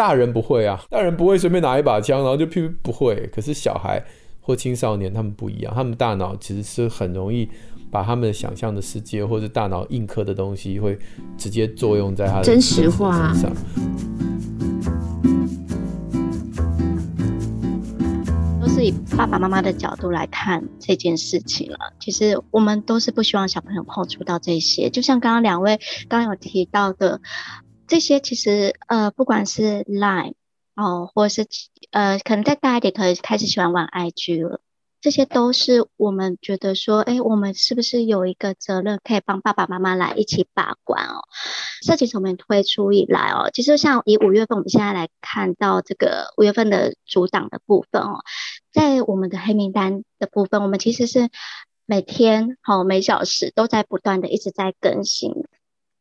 [0.02, 3.30] 大人不会啊，大人不会随便拿一把枪，然后就 pew 不会。
[3.32, 4.04] 可是小孩
[4.42, 7.48] 或青少年他们不一样，他们大脑其实是很容易
[7.92, 10.98] 把他们想象的世界或者大脑印刻的东西，会
[11.38, 13.52] 直接作用在他的真实化身上。
[18.74, 21.78] 是以爸爸妈妈的角度来看这件事情了。
[22.00, 24.90] 其实我们都是不希望小朋友碰触到这些。
[24.90, 27.22] 就像刚刚两位刚刚有提到的，
[27.92, 30.36] 这些其实呃，不管是 Line
[30.78, 31.46] 哦，或是
[31.92, 34.62] 呃，可能再大一点，可以开始喜欢玩 IG 了。
[35.02, 41.20] 这些都是我们觉得说，哎，我们是不是有一个责任，可以帮爸爸妈妈来一起把关哦？
[41.82, 48.22] 色情守门推出以来哦，其实像以五月份，我们现在来看到这个五月份的主档的部分哦，
[48.72, 51.30] 在我们的黑名单的部分，我们其实是
[51.86, 55.34] 每天好、每小时都在不断的一直在更新，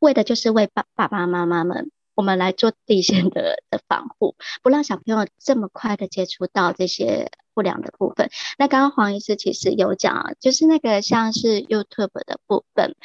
[0.01, 1.89] 为的就是为爸爸爸妈妈们。
[2.13, 8.29] 我们来做底线的的防护，不让小朋友这么快的接触到这些不良的部分。
[8.59, 12.95] 那刚刚黄医师其实有讲，就是那个像是 YouTube 的部分，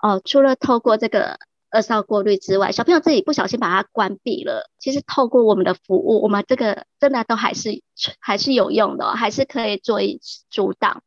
[0.00, 1.38] 哦，除了透过这个
[1.70, 7.82] 二少过滤之外，小朋友自己不小心把它关闭了，其实透过我们的服务，我们这个真的都还是
[8.20, 11.02] 还是有用的，还是可以做一阻挡。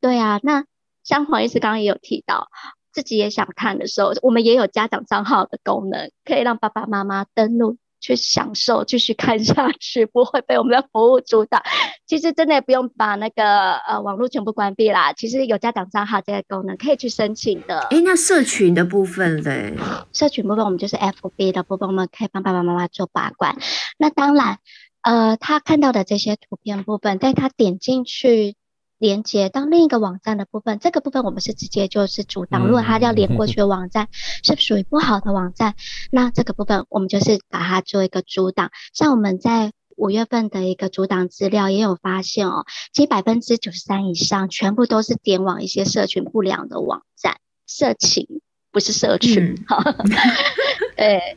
[0.00, 0.64] 对啊，那
[1.02, 2.48] 像黄医师刚刚也有提到。
[2.96, 11.62] 自己也想看的时候，我们也有家长账号的功能，可以让爸爸妈妈登录去享受，继续看下去，不会被我们的服务主导。
[12.06, 17.80] 其实真的不用把那个呃网络全部关闭啦，其实有家长账号这个功能可以去申请的。
[17.90, 19.74] 诶，那社群的部分嘞？
[20.14, 23.58] 社群部分我们就是 FB 的部分，我们可以帮爸爸妈妈做把关。
[23.98, 24.58] 那当然，
[25.02, 28.56] 呃，他看到的这些图片部分，在他点进去。
[28.98, 32.66] 连接到另一个网站的部分，这个部分我们是直接就是阻挡。
[32.66, 34.08] 如果它要连过去的网站
[34.42, 35.74] 是属于不好的网站，
[36.10, 38.70] 那这个部分我们就是把它做一个阻挡。
[38.94, 48.40] 像我们在五月份的一个阻挡资料也有发现哦，其实百分之九十三以上全部都是点往一些社群不良的网站，社情
[48.72, 50.10] 不是社群，哈、嗯，
[50.96, 51.36] 对，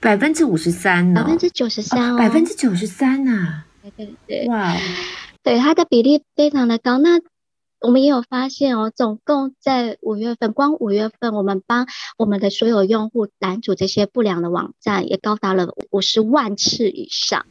[0.00, 4.76] 百分之五十三呢，百分之九十三，百分之九十三呐，对对对，哇。
[5.42, 6.98] 对，它的比例非常的高。
[6.98, 7.20] 那
[7.80, 11.86] 我们也有发现哦，总共在五月份，光五月份，我们帮
[12.16, 17.46] 我们的所有用户拦阻这些不良的网站，也高达了五十万次以上。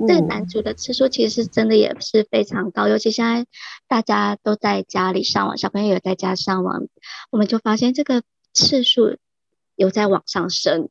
[0.00, 3.46] 嗯、这个男主的次数其实真的也是非常高，尤其现在
[3.88, 6.86] 大家都在家里上网，小朋友也在家上网，
[7.30, 8.22] 我们就发现这个
[8.54, 9.18] 次数
[9.74, 10.88] 有在往上升。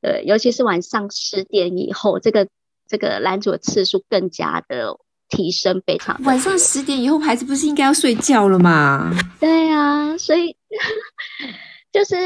[0.00, 2.48] 对，尤其是晚上十点以后，这个
[2.86, 4.96] 这个男主的次数更加的
[5.28, 6.20] 提升，非常。
[6.24, 9.10] 晚上十点以后，孩子不是应该要睡觉了吗？
[9.40, 10.56] 对啊，所以
[11.92, 12.16] 就是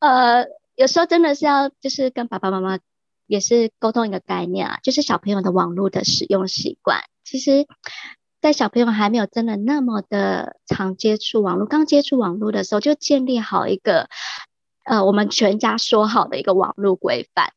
[0.00, 0.44] 呃，
[0.76, 2.78] 有时候真的是要就是跟爸爸妈妈
[3.26, 7.00] 也是沟通一个概念啊，就是小朋友的网络的使用习惯。
[7.24, 7.66] 其实，
[8.40, 14.08] 在小朋友还没有真的那么的常接触网络，刚接触网络的时候，就建立好一个。
[14.84, 17.52] 呃，我们全家说好的一个网络规范，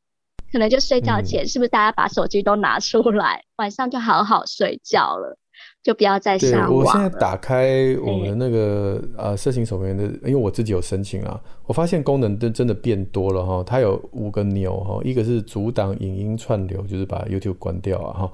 [0.52, 5.38] 可能就睡觉前，是不是大家把手机都拿出来，嗯、晚上就好好睡觉了，
[5.82, 6.76] 就不要再上网了。
[6.76, 18.32] 我现在打开我们的那个呃色情守门员的，因为我自己有申请啊，我发现功能都真的变多了哈，它有五个钮哈，一个是阻挡影音串流，就是把 YouTube 关掉啊哈。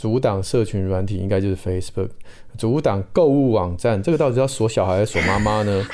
[0.00, 2.08] 阻挡社群软体应该就是 Facebook，
[2.56, 5.84] 阻挡购物网站，这个到底要锁小孩还是锁妈妈呢？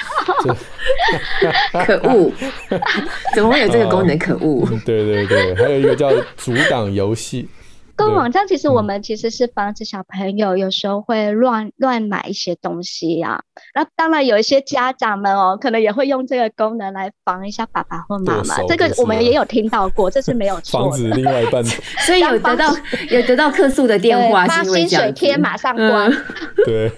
[1.84, 2.30] 可恶，
[3.34, 4.16] 怎么会有这个功能？
[4.16, 4.80] 可恶、嗯！
[4.86, 7.48] 对对对，还有一个叫阻挡游戏。
[7.96, 13.42] 购物网站其实我们其实是防止小朋友有时候会乱乱买一些东西呀、啊。
[13.74, 18.62] 那当然有一些家长们哦，可能也会用这个功能来防一下爸爸或妈妈。
[18.68, 20.90] 这个我们也有听到过，这是没有 错的。
[20.90, 21.64] 防止另外一半，
[22.04, 22.66] 所以有得到
[23.10, 26.10] 有得到客诉的电话，发薪水贴马上关。
[26.10, 26.24] 嗯、
[26.66, 26.92] 对，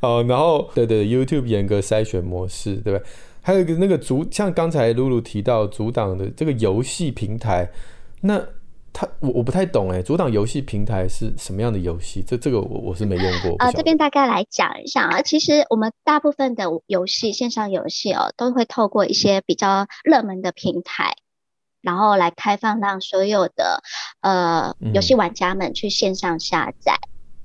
[0.00, 3.04] 好，然后对对，YouTube 严格筛选模式，对吧？
[3.42, 7.68] 还有一个那个阻，像刚才露露提到阻挡的这个游戏平台，
[8.20, 8.40] 那。
[8.92, 12.22] 他我我不太懂哎，阻挡游戏平台是什么样的游戏？
[12.26, 13.54] 这这个我我是没用过。
[13.58, 21.14] 呃，这边大概来讲一下啊，其实我们大部分的游戏线上游戏哦，都会透过一些比较热门的平台，
[21.80, 23.82] 然后来开放让所有的
[24.20, 26.98] 呃游戏玩家们去线上下载，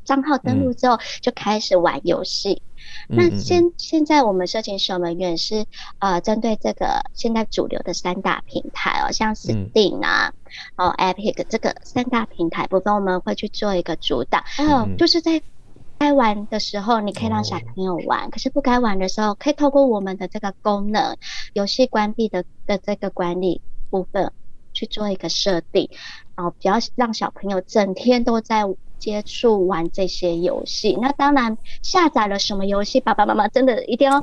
[0.03, 2.61] 账、嗯、号登录之后就开始玩游戏。
[3.09, 5.65] 那现现在我们色情守门员是
[5.99, 10.44] 呃针对这个现在主流的三大平台哦，像 Steam 啊，嗯、
[10.75, 14.41] 哦 Epic 这个三大平台部分，我们会去做一个主导。
[14.45, 15.41] 还有、嗯、就是在
[15.97, 21.15] 该玩的时候，你可以让小朋友玩；哦、可是不该玩的时候，可以透过我们的这个功能，
[21.53, 24.31] 游戏关闭的的这个管理部分
[24.73, 25.89] 去做一个设定，
[26.35, 28.65] 然后不要让小朋友整天都在。
[28.97, 34.19] 接触玩这些游戏，那当然下载了什么游戏，爸爸妈妈真的一定要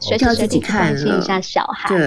[0.00, 1.88] 随时随地关心一下小孩。
[1.90, 1.98] 真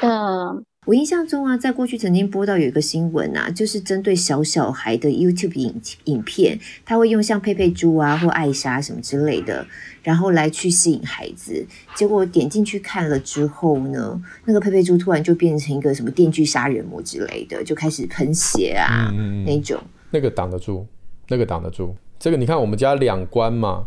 [0.00, 5.74] 的，我印象中啊，在过去曾经播到有一个新闻啊，就是针对小小孩的 YouTube 影
[6.04, 9.66] 影片，他会用像佩佩猪啊或艾莎什么之类的，
[10.02, 11.66] 然后来去吸引孩子。
[11.94, 19.78] 结果点进去看了之后呢，那个佩佩猪突然就变成一个什么电锯杀人魔之类的，就开始喷血啊，嗯、那种。
[20.10, 20.86] 那个挡得住。
[21.28, 23.84] 那个挡得住，这个你看我们家两关嘛，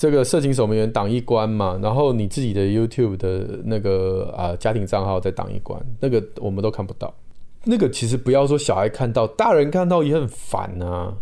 [0.00, 7.12] 这个色情守门员挡一关嘛，然后你自己的 YouTube 的那个啊家庭账号再挡一关，那个我们都看不到。
[7.64, 11.12] 那个其实不要说小孩看到，大人看到也很烦啊，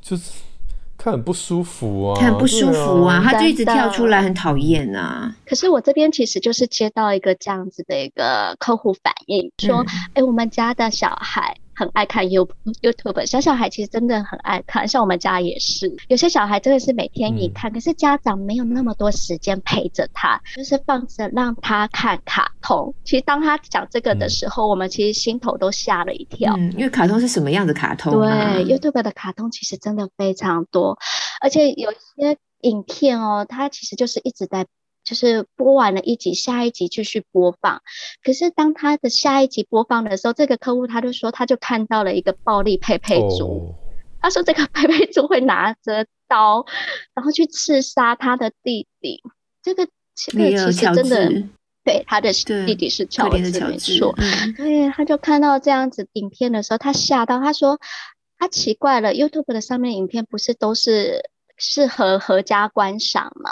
[0.00, 0.32] 就是
[0.96, 5.36] 看很不舒服啊，看很不舒服啊，他就一直跳出来，很讨厌啊。
[5.44, 11.54] 可是我这边其实就是接到一个这样子的一个客户反映，说，哎、嗯，我们家的小孩。
[11.76, 12.48] 很爱看 You
[12.80, 15.94] YouTube，小小孩其实真的很爱看，像我们家也是。
[16.08, 22.94] 有些小孩真的是每天一看，嗯、可是家长没有那么多时间陪着他，就是放着让他看卡通。
[23.04, 26.54] 其实当他讲这个的时候，嗯、我们其实心头都吓了一跳。
[26.56, 28.54] 嗯，因为卡通是什么样的卡通啊？
[28.54, 30.98] 对，YouTube 的卡通其实真的非常多，
[31.42, 34.66] 而且有一些影片哦，它其实就是一直在。
[35.06, 37.80] 就是播完了一集，下一集继续播放。
[38.24, 43.46] 可是当他的下一集播放的时候，这个客户他就说，他就看到了一个暴力佩佩猪。
[43.46, 43.74] Oh.
[44.20, 46.66] 他说这个佩佩猪会拿着刀，
[47.14, 49.22] 然后去刺杀他的弟弟。
[49.62, 49.86] 这个
[50.16, 51.48] 这个其实真的，
[51.84, 54.12] 对他的弟弟是乔治，没错。
[54.18, 57.78] 嗯、对，他就看到这样子影片的时候，他吓到，他说
[58.38, 61.30] 他奇怪了，YouTube 的上面影片不是都是。
[61.56, 63.50] 适合合家观赏嘛？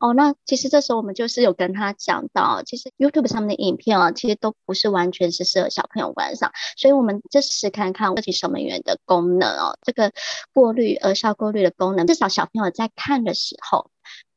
[0.00, 10.12] 哦，那其实这时候我们就是有跟他讲到，其实 YouTube 上面的影片啊，其实都不是完全是适合小朋友观赏，所以我们就试试看看色情守门员的功能哦，这个
[10.52, 13.90] 过滤儿少过滤的功能，至少小朋友在看的时候，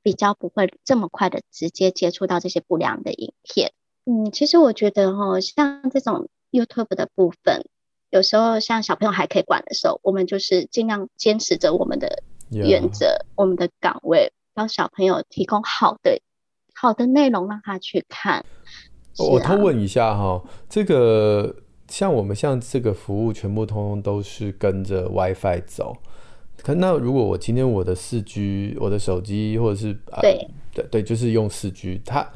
[0.04, 3.72] 比较不会这么快的直接接触到这些不良的影片。
[4.06, 7.66] 嗯，其实我觉得哦，像这种 YouTube 的部分，
[8.10, 12.24] 有时候像小朋友还可以管的时候，我们就是尽量坚持着我们的。
[12.52, 16.22] 原则.我们的岗位，让小朋友提供好的、
[16.74, 18.46] 好的内容让他去看。
[19.18, 21.56] 我偷问一下哈，这个
[21.88, 25.96] 像我们像这个服务，全部通通都是跟着 WiFi 走。
[26.62, 30.32] 可那如果我今天我的四 G，我的手机或者是对、
[30.76, 32.28] 呃、对对，就是用四 G，它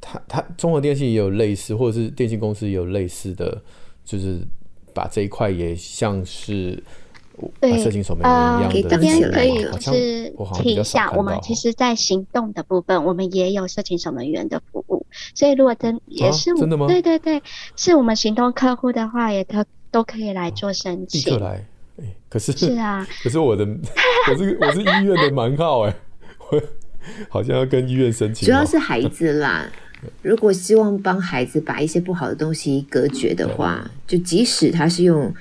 [0.00, 3.62] 它它中国电信也有类似，或者是电信公司也有类似的，
[4.04, 4.40] 就是
[4.92, 6.82] 把这一块也像是。
[7.60, 10.32] 对，色情守门员一样的，这边可以是
[10.62, 15.04] 提一下，我们其实，在行动的部分，我们也有色情守门员的服务。
[15.34, 16.86] 所以，如果真也是、啊、真的吗？
[16.86, 17.42] 对对对，
[17.74, 21.32] 是我们行动客户的话，也都都可以来做申请。
[21.32, 21.64] 立刻来，
[22.00, 23.66] 哎，可是是啊，可是我的
[24.30, 25.94] 我是我是医院的门号，哎，
[26.50, 26.62] 我
[27.28, 28.46] 好像要跟医院申请。
[28.46, 29.68] 主要是孩子啦，
[30.22, 35.34] 如果希望帮孩子把一些不好的东西隔绝的话，就即使他是用。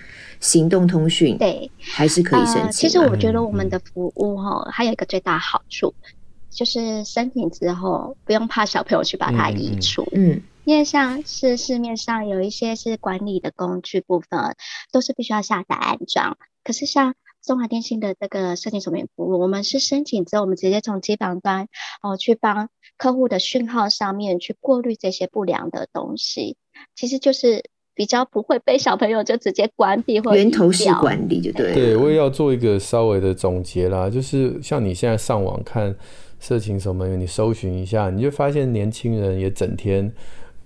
[0.43, 2.71] 行动通讯对，还是可以申请、啊呃。
[2.71, 6.11] 其实我觉得我们的服务哈，还有一个最大好处，嗯、
[6.49, 10.05] 就是申请之后不用怕小朋友去把它移除。
[10.11, 14.57] 嗯，因为像是市面上有一些是管理的工具部分，
[14.91, 16.37] 都是必须要下载安装。
[16.61, 21.69] 可是像中华电信的这个色情守门员服务，我们是申请之后，我们直接从机房端
[22.01, 22.67] 哦去帮
[22.97, 26.57] 客户的讯号上面去过滤这些不良的东西，
[26.95, 27.63] 其实就是。
[27.95, 31.73] 比较不会被小朋友就直接关闭或源头式管理，就对。
[31.73, 35.93] 对，我也要做一个稍微的总结啦，就是像你现在上网看
[36.39, 40.11] 色情守门员，你搜寻一下，你就发现年轻人也整天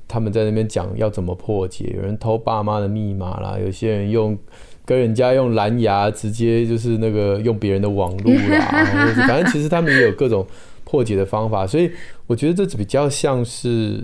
[0.08, 4.38] 他们在那边讲要怎么破解，有人偷爸妈的密码啦，有些人用
[4.86, 8.86] 跟人家用蓝牙直接就是那个用别人的网路啦，
[9.28, 10.48] 反正其实他们也有各种
[10.86, 11.92] 破解的方法，所以
[12.26, 14.02] 我觉得这比较像是。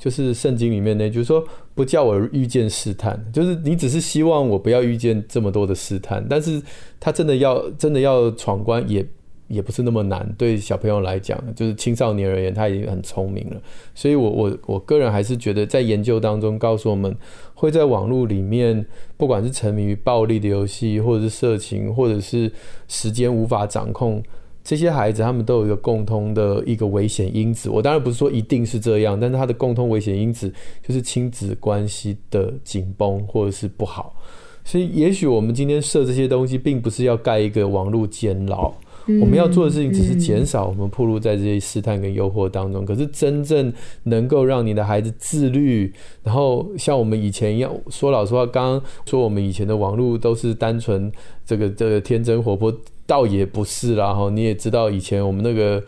[0.00, 1.44] 就是圣经里面呢，就是说
[1.74, 6.60] 不叫我遇见试探，就是你只是希望我不要遇见这么多的试探，但是
[6.98, 9.06] 他真的要真的要闯关也
[9.48, 13.60] 也不是那么难，对小朋友来讲，就是青少年而言，他已经很聪明了。
[13.94, 17.14] 所以我我我个人还是觉得，在研究当中告诉我们，
[17.52, 18.86] 会在网络里面，
[19.18, 22.50] 不管是沉迷于暴力的游戏，或者是色情，或者是
[22.88, 24.22] 时间无法掌控。
[24.70, 30.48] 这些孩子他们都有一个共通的一个危险因子，我当然不是说一定是这样，但是他的共通危险因子
[30.86, 34.14] 就是亲子关系的紧绷或者是不好。
[34.62, 38.72] 所以也许我们今天设这些东西，并不是要盖一个网络监牢，
[39.20, 42.86] 我们要做的事情只是减少我们暴露在这些试探跟诱惑当中。
[42.86, 43.72] 可是真正
[44.04, 45.92] 能够让你的孩子自律，
[46.22, 51.10] 然后像我们以前一样，说老实话，刚刚说我们以前的网络都是单纯
[51.44, 52.72] 这个这个天真活泼。
[53.10, 55.82] 倒也不是啦，哈，你也知道以前我们那个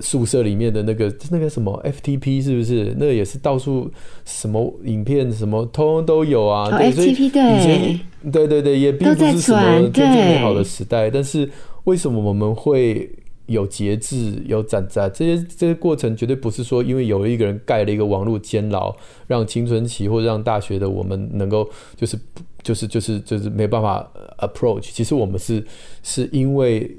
[0.00, 2.96] 宿舍里面的那个那个什么 FTP 是不是？
[2.98, 3.90] 那个也是到处
[4.24, 6.66] 什么影片什么通通都有啊。
[6.70, 8.00] 哦、对，所以以前
[8.32, 11.10] 对对对，也并不是什么真正美好的时代。
[11.10, 11.46] 但是
[11.84, 13.10] 为什么我们会
[13.50, 16.16] 有节制、有斩斩这些这些过程？
[16.16, 18.96] 绝对不是说因为有一个人盖了一个网络监牢，
[19.26, 22.18] 让青春期或者让大学的我们能够就是。
[22.62, 24.90] 就是就是就是没办法 approach。
[24.92, 25.64] 其实我们是
[26.02, 26.94] 是因为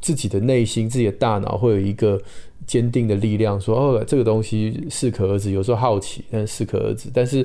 [0.00, 2.22] 自己的内心、自己的大脑会有一个
[2.68, 5.50] 坚定的力量，说哦，这个东西适可而止。
[5.50, 7.10] 有时候好奇，但适可而止。
[7.12, 7.44] 但是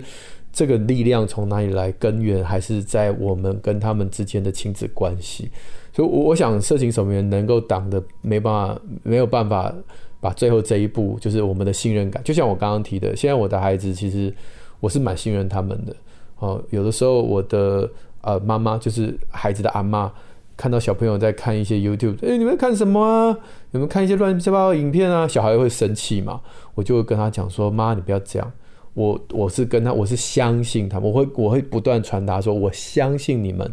[0.58, 1.92] 这个力量从哪里来？
[1.92, 5.52] 根源还是在我们跟他们之间的亲子关系。
[5.94, 9.72] 所以，我我想，色情守门员能够挡的，没办法，没有办法
[10.20, 12.24] 把最后这一步，就是我们的信任感。
[12.24, 14.34] 就像我刚刚提的，现在我的孩子，其实
[14.80, 15.96] 我是蛮信任他们的。
[16.40, 17.88] 哦，有的时候我的
[18.22, 20.10] 呃妈妈就是孩子的阿嬷，
[20.56, 23.38] 看到小朋友在看一些 YouTube，哎、你们看什么啊？
[23.70, 25.28] 你们看一些乱七八糟的影片啊？
[25.28, 26.42] 小孩会生气嘛？
[26.74, 28.52] 我就会跟他讲说：“妈，你不要这样。
[28.98, 33.72] 我我是跟他，我是相信他，我会我会不断传达说，我相信你们，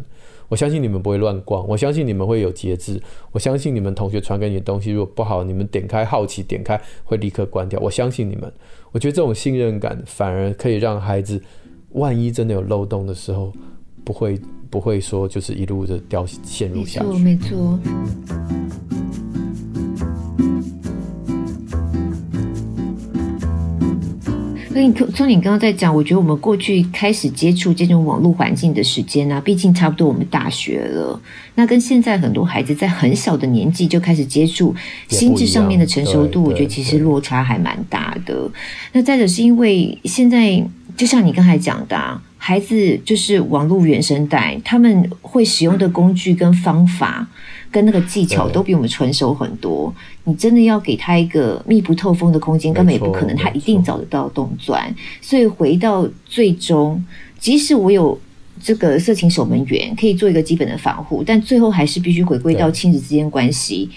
[0.49, 3.01] 我相信你们不会乱逛，我相信你们会有节制，
[3.31, 7.79] 我相信你们同学传给你的东西如果不好，你们点开好奇点开会立刻关掉。
[7.79, 8.53] 我相信你们。
[8.91, 11.41] 我觉得这种信任感反而可以让孩子。”
[11.93, 13.51] 万一真的有漏洞的时候，
[14.03, 17.17] 不会不会说就是一路的掉陷入下去。
[17.17, 17.79] 没错，没错。
[24.75, 31.17] 所以从你刚刚在讲，我觉得我们过去开始接触这种网络环境的时间呢、啊，毕竟差不多我们大学了。
[31.55, 34.75] 那跟现在很多孩子在很小的年纪就开始接触，
[35.07, 38.51] 心智上面的成熟度，我觉得其实落差还蛮大的。
[38.91, 40.61] 那再者是因为现在。
[40.95, 47.27] 就像你刚才讲的啊，孩子就是网络原生代，他们会使用的工具跟方法，
[47.75, 49.93] 跟那个技巧都比我们成熟很多。
[50.23, 54.95] 你真的要给他一个密不透风的空间，根本也不可能，他一定找得到洞钻。
[55.19, 57.03] 所以回到最终，
[57.37, 58.17] 即使我有
[58.63, 63.89] 这个色情守门员可以做一个基本的防护，但最后还是必须回归到亲子之间关系。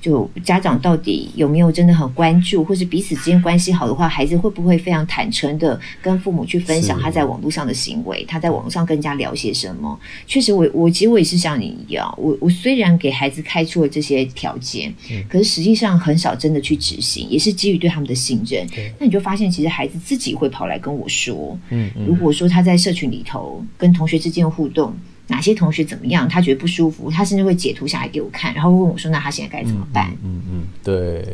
[0.00, 9.98] 就家长到底有没有真的很关注，或是彼此之间关系好的话，孩子会不会非常坦诚的跟父母去分享他在网络上的行为，他在网络上跟人家聊些什么？
[10.26, 18.66] 确实我，我我其实我也是像你一样，我我虽然给孩子开出了这些条件，嗯、可是实际上很少真的去执行，也是基于对他们的信任。
[18.98, 24.94] 那你就发现，其实孩子自己会跑来跟我说，嗯，嗯如果说他在社群里头跟同学之间互动。
[25.30, 26.28] 哪些同学怎么样？
[26.28, 31.24] 他觉得不舒服，他甚至会截图下来给我看，然后问我说：“那他现在该怎么办？”嗯嗯，嗯，对。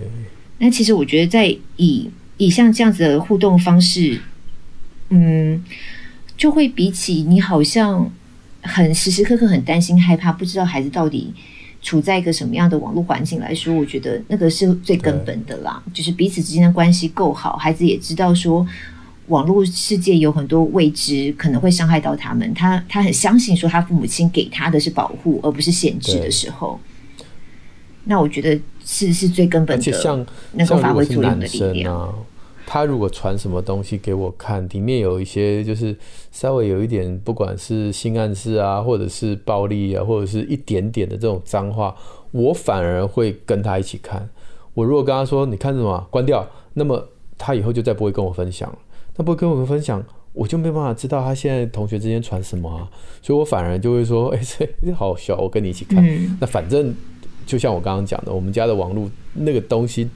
[0.58, 4.20] 那其实我觉得，在以以像这样子的互动方式，
[5.08, 5.64] 嗯，
[6.36, 8.10] 就会比起你好像
[8.60, 11.32] 很时时刻刻很担心、害怕，不知道孩子到底
[11.82, 15.82] 处在一个什么样的网络环境来说，我觉得那个是最根本的啦。
[15.94, 18.66] 就是彼此之间的关系够好，孩子也知道说。
[19.28, 22.52] 网络世界有很多未知，可能会伤害到他们。
[22.54, 26.78] 他他很相信说，他父母亲给他的是保护，而不是限制的时候。
[28.04, 31.92] 那我觉得是是最根本的，像能够发挥作用的力量。
[31.92, 32.14] 啊，
[32.64, 35.96] 他如果传什么东西给我看，里面有一些就是
[36.30, 41.96] 稍微有一点，不管是性暗示啊，或者是暴力啊，或者是一点点的这种脏话，
[42.30, 44.28] 我反而会跟他一起看。
[44.74, 48.78] 我如果跟他说你看什么，关掉，那么他以后就再不会跟我分享了。
[49.16, 50.04] 他不跟我们分享，
[50.34, 52.86] 我就没办法知道他现在同学之间传什么啊，
[53.22, 56.04] 所以我反而就会说，哎、欸，这好好笑，我跟你一起看。
[56.06, 56.94] 嗯、那反正
[57.46, 60.06] 就像我刚刚讲的，我们家的网络那个东西，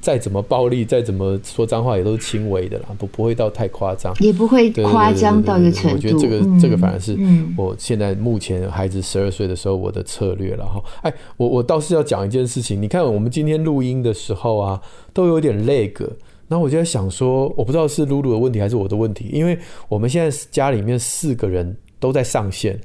[0.00, 5.96] 再怎么暴力，再怎么说脏话，也都是轻微的啦，不不会到太夸张，也不会夸张到一个程度。
[5.96, 7.16] 我觉得这个、嗯、这个反而是
[7.56, 10.82] 我现在目前孩子十二岁的时候我的策略了哈。
[11.02, 14.82] 哎，我我倒是要讲一件事情，你看我们今天录音的时候啊，
[15.12, 15.94] 都有点 lag。
[16.48, 22.80] 然后我就在想说，我不知道是露露的问题还是我的问题，因为我们现在家里面四个人都在上线，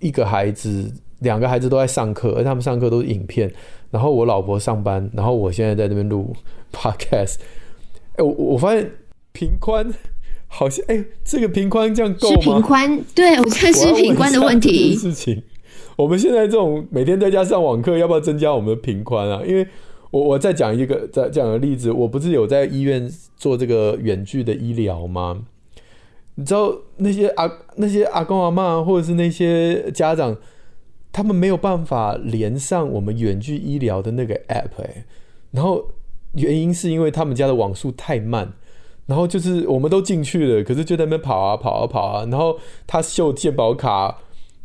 [0.00, 3.52] 一个孩子、两个孩子都在上课，而他们上课都是影片，
[3.90, 6.34] 然后我老婆上班，然后我现在在那边录
[6.74, 7.36] podcast。
[8.16, 8.90] 哎，我我发现
[9.32, 9.88] 平宽
[10.48, 12.36] 好像，哎，这个平宽这样够吗？
[12.36, 14.96] 是频宽，对，我看是频宽的问题。
[14.96, 15.40] 事情，
[15.94, 19.40] 我们现在这种每天在家上网课，要不要增加我们的平宽啊？
[19.46, 19.64] 因为
[20.10, 25.44] 我我再讲一个再讲个例子，我不是有在医院做这个远距的医疗吗？
[26.36, 30.36] 你知道那些阿那些阿公阿嬷，或者是那些家长，
[31.12, 35.04] 他们没有办法连上我们远距医疗的那个 app 欸，
[35.50, 35.88] 然后
[36.34, 38.52] 原因是因为他们家的网速太慢，
[39.06, 44.18] 然后就是我们都进去了，可是就在那边跑啊跑啊跑啊，然后他秀健保卡。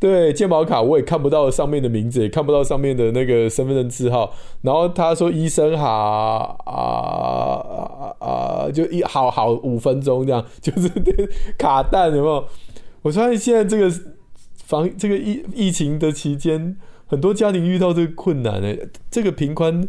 [0.04, 4.36] 对，健保卡我也看不到上面的名字，也看不到上面的那个身份证字号。
[4.62, 5.88] 然后他说医生好
[6.66, 10.90] 啊啊啊，就一好好五分钟这样，就是
[11.58, 12.46] 卡蛋有没有？
[13.04, 13.90] 我发现现在这个
[14.66, 16.76] 防这个疫疫情的期间，
[17.06, 18.76] 很多家庭遇到这个困难呢。
[19.10, 19.88] 这个平宽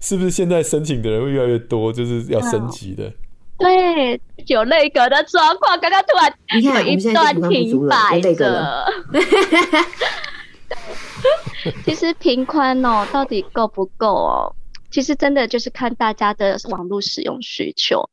[0.00, 1.92] 是不是现在申请的人会越来越多？
[1.92, 3.12] 就是要升级的。
[3.58, 6.32] 对，有内格的状况，刚刚突然
[6.62, 8.86] 有一段停摆的。
[11.84, 14.54] 其实频宽哦，到底够不够哦？
[14.90, 18.08] 其实真的就是看大家的网络使用需求。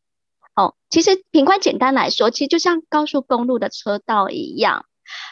[0.55, 4.85] 哦，其实频宽简单来说，其实就像高速公路的车道一样。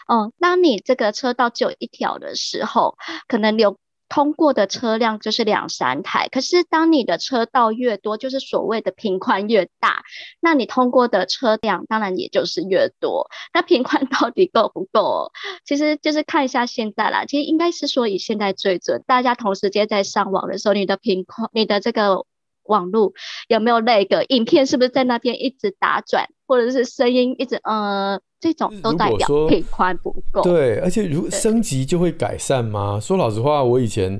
[0.07, 2.97] 哦，当你这个车道只有一条的时候，
[3.27, 3.77] 可能有。
[4.11, 10.03] 通过的车辆就是两三台，可是当你的车道越多，就是所谓的频宽越大，
[10.41, 13.29] 那你通过的车辆当然也就是越多。
[13.53, 15.31] 那频宽到底够不够？
[15.63, 17.23] 其实就是看一下现在啦。
[17.23, 22.25] 其实应该是说以现在最准，大家同时间在上网的时候，你的频宽、你的这个
[22.63, 23.13] 网络
[23.47, 28.19] 有没有那个影片，是不是在那边一直打转，或者是声音一直呃。
[28.41, 30.41] 这种都代表频宽不够。
[30.41, 32.99] 对，而且如升级就会改善吗？
[32.99, 34.19] 说老实话，我以前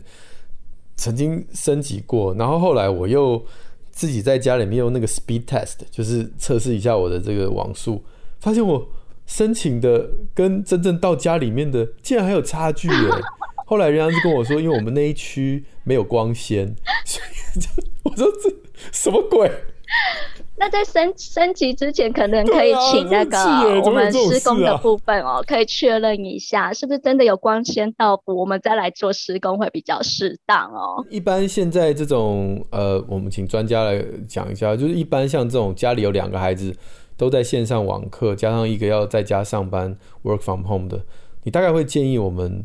[0.96, 3.44] 曾经升级过，然后后来我又
[3.90, 8.04] 自己在家里面用那个 speed test，就是测试一下我的这个网速，
[8.40, 8.88] 发现我
[9.26, 13.10] 申请的跟真正到家里面的竟然还有差距耶！
[13.66, 17.66] 后来人家就跟我说，因为我们那一区没有光纤，所以
[18.04, 18.54] 我说这
[18.92, 19.50] 什么鬼？
[20.62, 23.36] 那在升升级之前，可能可以请那个
[23.84, 31.04] 我们施工的部分哦，可以确认一下，是不是真的有光纤到府，我们再来做施工会比较适当哦。
[31.10, 36.72] 一般现在这种呃，我们请专家来讲一下，就是一般像这种家里有两个孩子
[37.18, 41.02] 都在线上网课，加上一个要在家上班 work from home 的，
[41.42, 42.64] 你大概会建议我们。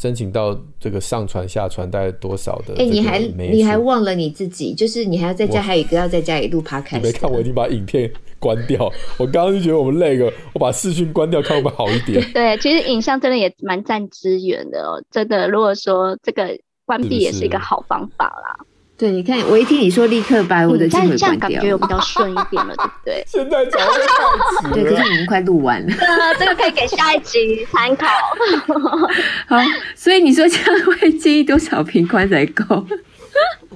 [0.00, 2.74] 申请到这个上传下传大概多少的？
[2.74, 6.96] 哎、欸，你还你还忘了你自己，就是你还要在家，还有一个要在家里录 podcast。
[6.96, 12.20] 你没看我已经把影片关掉，我刚刚就觉得我们累了，我把视讯关掉，会不会好一点？
[12.32, 15.48] 对，其实影像真的也蛮占资源的哦，真的。
[15.48, 18.66] 如果说这个关闭也是一个好方法啦。
[19.02, 23.24] 对，你看，我一听你说立刻把我的机会关掉，这样感觉有比较顺一点了，对不对？
[23.26, 24.74] 现在讲会太迟。
[24.74, 25.92] 对，可是我们快录完了。
[25.98, 28.06] 呃，这个可以给下一集参考。
[29.48, 29.56] 好，
[29.96, 32.86] 所以你说这样会建议多少平宽才够？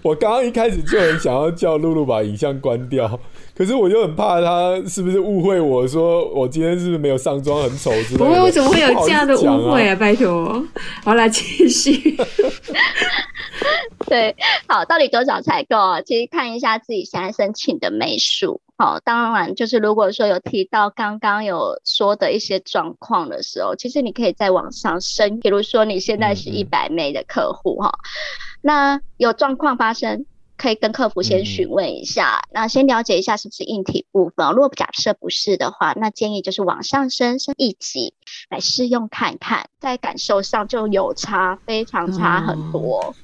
[0.03, 3.19] 我刚刚一开始就很想要叫露露把影像关掉。
[3.57, 8.25] 可是我就很怕她是不是误会我说我今天是不是没有上妆很丑之类的？
[8.25, 9.93] 不会，为什么会有这样的误会啊？
[9.93, 10.63] 啊拜托，
[11.03, 12.17] 好啦，继续。
[14.07, 14.37] 对，
[14.69, 15.77] 好，到底多少才够？
[16.05, 18.61] 其实看一下自己现在申请的枚数。
[18.77, 25.41] 好，当然就是如果说有提到刚刚有说的一些状况的时候，其实你可以再往上升。
[25.41, 30.27] 比如说你现在是一百枚的客户哈、嗯嗯，那有状况发生。
[30.59, 34.53] 可以跟客服先询问一下，嗯，那先了解一下是不是硬体部分。
[34.53, 38.15] 如果假设不是的话，那建议就是往上升升一级
[38.49, 43.15] 来试用看看，在感受上就有差，非常差很多。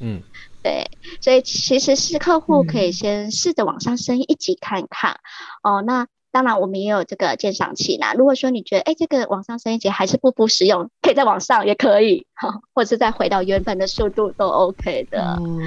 [0.00, 0.20] 嗯，
[0.62, 0.90] 对，
[1.22, 5.18] 所以其实是客户可以先试着往上升一级看看。
[5.62, 6.06] 嗯，哦，那。
[6.32, 8.14] 当然，我们也有这个鉴赏期啦。
[8.14, 12.26] 如果说你觉得，哎，这个网上声音节还是不不实用，可以在网上也可以，
[12.74, 15.36] 或者是再回到原本的速度都 OK 的。
[15.38, 15.60] 嗯，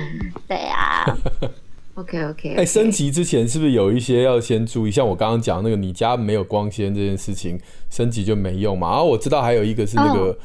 [0.48, 1.18] 对呀、啊。
[1.96, 2.58] OK OK, okay.。
[2.58, 4.92] 哎，升级之前是不是有一些要先注意？
[4.92, 8.90] 像我刚刚讲那个，你家没有光纤这件事情，升级就没用嘛。
[8.92, 10.20] 然后我知道还有一个是那个。
[10.20, 10.38] 哦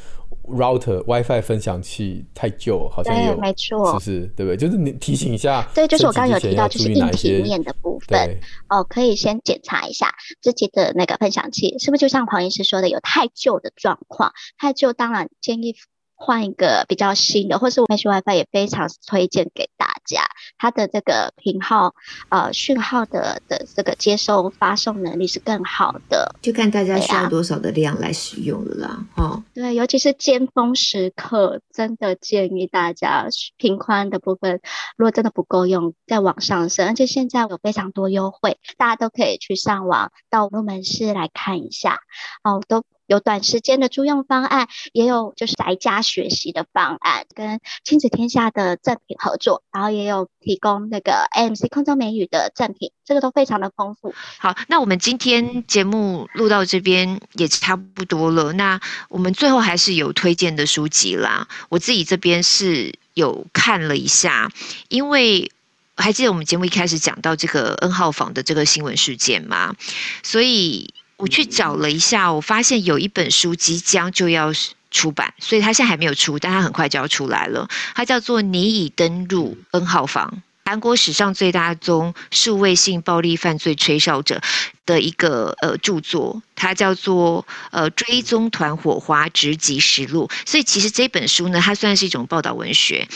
[0.44, 4.20] router WiFi 分享器太旧，好像有，没错，是不是？
[4.36, 4.56] 对不对？
[4.56, 5.64] 就是你提醒一下。
[5.74, 8.36] 对，就是我刚刚有提到，就是硬体面的部分。
[8.68, 14.32] 哦，可以先检查一下自己的那个分享器，是不是就像黄医师说的，有太旧的状况？
[14.58, 15.76] 太旧，当然建议。
[16.22, 20.24] 换一个比较新的，或是 Mesh WiFi 也非常推荐给大家。
[20.58, 21.94] 它的这个频号，
[22.28, 26.36] 呃，讯号的的这个接收发送能力是更好的。
[26.42, 29.06] 就看大家需要多少的量来使用了啦。
[29.16, 34.60] 哦，对，尤其是尖峰时刻，真的建议大家频宽的部分，
[34.98, 36.88] 如果真的不够用，再往上升。
[36.88, 42.00] 而且现在有非常多优惠，大家都可以去上网到我们门市来看一下。
[42.44, 42.84] 哦，都。
[43.10, 54.14] 有短时间的租用方案，也有就是在家学习的方案，跟亲子天下的赠品合作，然后也有提供那个 M C 空中美语的赠品，这个都非常的丰富。
[54.38, 61.48] 好，那我们今天节目录到这边也差不多了，那我们最后还是有推荐的书籍啦。
[61.68, 64.52] 我自己这边是有看了一下，
[64.88, 65.50] 因为
[65.96, 69.74] 还记得我们节目一开始讲到这个 N 号房的这个新闻事件吗？
[70.22, 70.94] 所以。
[71.20, 74.50] 我去找了一下，我发现有一本书即将就要
[74.90, 77.68] 出版，所以它现在还没有出，但它很快就要出来了。
[77.94, 80.32] 它叫做《你已登入 N 号房》，
[80.64, 84.40] 韩国史上最大宗数位性暴力犯罪吹哨者
[84.86, 90.26] 的一个呃著作，它叫做呃《追踪团火花直击实录》。
[90.50, 93.06] 所以其实这本书呢，它算是一种报道文学。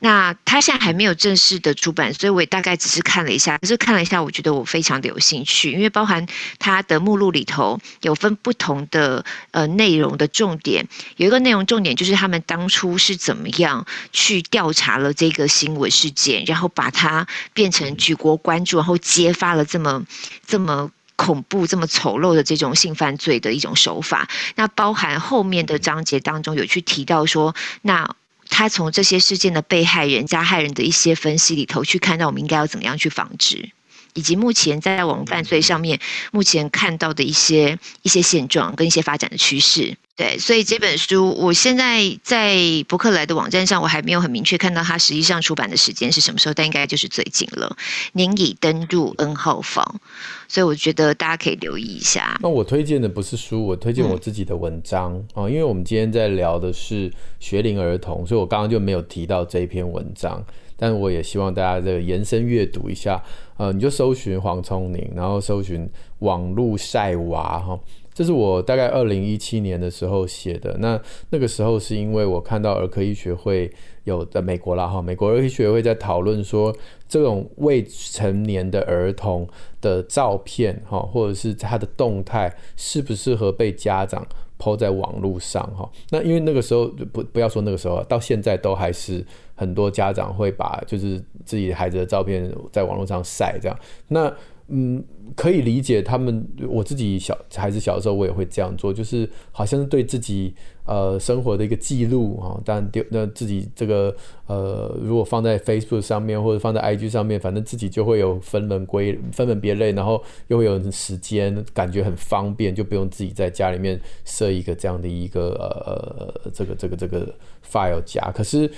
[0.00, 3.56] 那他现在还没有正式的出版，所以我也大概只是看了一下。
[3.58, 6.26] 可是看了一下，我觉得我非常的有兴趣，因为包含
[6.58, 10.86] 它的目录里头有分不同的呃内容的重点，
[11.16, 20.04] 有一个内容重点就是他们当初是怎么样去调查了这个新闻事件，然后把它变成举国关注，然后揭发了这么
[20.46, 24.28] 这么恐怖、这么丑陋的这种性犯罪的一种手法。
[24.56, 28.14] 那包含后面的章节当中有去提到说，那。
[28.48, 33.70] 他从这些事件的被害人、加害人的一些分析里头去看到，我们应该要怎么样去防止，
[34.14, 36.00] 以及目前在网络犯罪上面
[36.32, 39.96] 目前看到的一些一些现状跟一些发展的趋势。
[40.16, 42.56] 对，所以这本书我现在在
[42.88, 47.76] 博客来的网站上，我还没有很明确看到它实际上出版的时间是什么时候，但应该就是最近了。
[48.12, 50.00] 您已登入 N 号房，
[50.48, 52.38] 所以我觉得大家可以留意一下。
[52.42, 60.42] 那我推荐的不是书，我推荐我自己的文章啊、嗯，因为我们今天在聊的是学龄儿童，所以我刚刚就没有提到这一篇文章，
[60.78, 63.22] 但我也希望大家这个延伸阅读一下。
[63.58, 65.86] 呃，你就搜寻黄聪宁，然后搜寻
[66.20, 67.78] 网路晒娃哈。
[68.16, 70.74] 这是我大概二零一七年的时候写的。
[70.78, 70.98] 那
[71.28, 73.70] 那个时候是因为我看到儿科医学会
[74.04, 76.74] 有在美国啦哈，美国儿科医学会在讨论说，
[77.06, 79.46] 这种未成年的儿童
[79.82, 85.86] 的照片哈，或者是他的动态适不适合被家长抛在网络上哈？
[86.08, 89.22] 那因为那个时候不不要说那个时候，到现在都还是
[89.54, 93.78] 很多家长会把就是自己孩子的照片在网络上晒这样。
[94.08, 94.34] 那
[94.68, 95.02] 嗯，
[95.36, 96.44] 可以理解他们。
[96.68, 100.52] 我自己小孩子小的时候，我也会这样做，就是好像是对自己
[100.84, 102.60] 呃生活的一个记录啊。
[102.64, 104.12] 当然丢那自己这个
[104.46, 117.32] 呃，如果放在 Facebook 上面或者放在 IG 上面，反正自己就会有分门归分门别类，然后又会有时间，感觉很方便，就不用自己在家里面设一个这样的一个呃这个这个这个
[117.64, 118.32] file 夹。
[118.32, 118.68] 可是。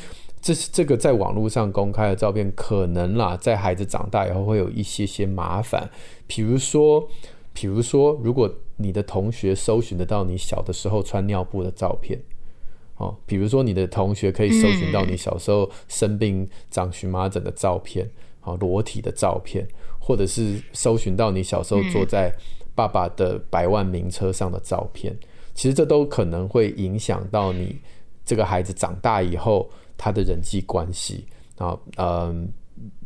[0.40, 5.90] 这是这个在网络上公开的照片，可能啦，在孩子长大以后会有一些些麻烦。
[6.26, 7.08] 比如说，
[7.52, 12.20] 比如说，如果你的同学搜寻得到你小的时候穿尿布的照片，
[12.96, 18.08] 哦，比如说你的同学可以搜寻到你小时候生病长荨麻疹的照片，
[18.40, 19.66] 啊，裸体的照片，
[19.98, 22.32] 或者是搜寻到你小时候坐在
[22.76, 25.18] 爸爸的百万名车上的照片，
[25.52, 27.80] 其实这都可能会影响到你
[28.24, 29.68] 这个孩子长大以后。
[29.98, 31.26] 他的人际关系
[31.58, 32.48] 啊，嗯，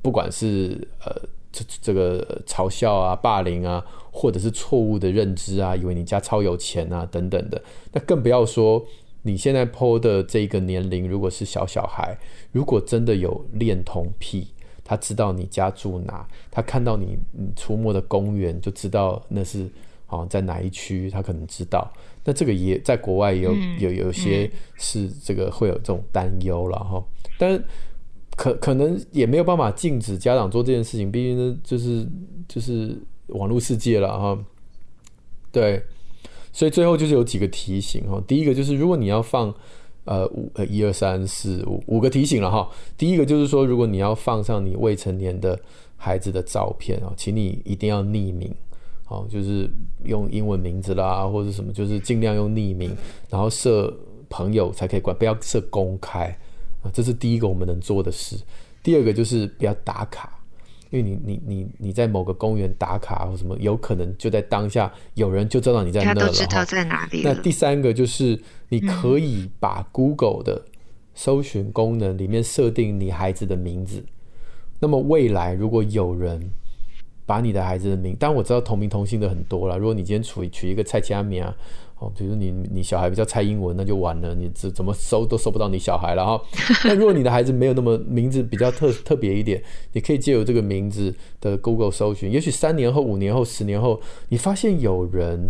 [0.03, 1.11] 不管是呃
[1.51, 7.61] 这这个嘲笑啊、霸凌啊，或者是错误的认知啊，以为你家超有钱啊等等的，
[7.93, 8.86] 那更不要说
[9.22, 12.16] 你现在 po 的这个年龄，如果是小小孩，
[12.53, 14.49] 如果真的有恋童癖，
[14.84, 17.18] 他知道你家住哪，他看到你
[17.57, 19.66] 出没的公园就知道那是
[20.07, 21.90] 啊在哪一区，他可能知道。
[22.25, 27.05] 那这个也在国外也有、嗯、有有些是这个会有这种担忧了哈，
[27.39, 27.62] 但
[28.37, 32.09] 可可能也没有办法禁止家长做这件事情，毕竟呢就是
[32.49, 32.97] 就是
[33.27, 34.39] 网络世界了哈。
[35.51, 35.83] 对，
[36.53, 38.23] 所以最后就是有几个提醒哈。
[38.27, 39.53] 第一个就是如果你要放
[40.05, 42.68] 呃五呃一二三四五五个提醒了哈。
[42.97, 45.61] 第一个就是说，如果你要放上你未成年的
[45.97, 48.55] 孩子的照片啊，请你一定要匿名。
[49.12, 49.68] 哦，就是
[50.04, 52.96] 用英文名字啦，或者什么，就是尽量用匿名，
[53.28, 53.94] 然后设
[54.30, 56.34] 朋友才可以管，不要设公开
[56.82, 56.90] 啊。
[56.94, 58.38] 这是第一个我们能做的事。
[58.82, 60.40] 第二个就是不要打卡，
[60.88, 66.20] 因为你你你你在某个公园打卡或什么，有可能就在当下有人就知道你在那了。
[66.22, 67.20] 他都知道在哪里。
[67.22, 68.40] 那第三个就是
[68.70, 70.64] 你可以把 Google 的
[71.12, 74.02] 搜寻功能里面设定你孩子的名字，
[74.80, 76.50] 那么未来如果有人。
[77.25, 79.79] 把你的孩子的名，当然我知道同名同姓的很多了。
[79.79, 81.55] 如果你今天取取一个蔡佳敏啊，
[81.99, 86.43] 哦，比如你你小孩比较蔡英文，那就完了，你怎怎么搜都搜不到你小孩了哈。
[86.85, 89.62] 那如果你的孩子没有那么名字比较特特别一点，
[89.93, 95.49] 你可以借由这个名字的 Google 搜寻，也许三年后、五年后、十年后，你发现有人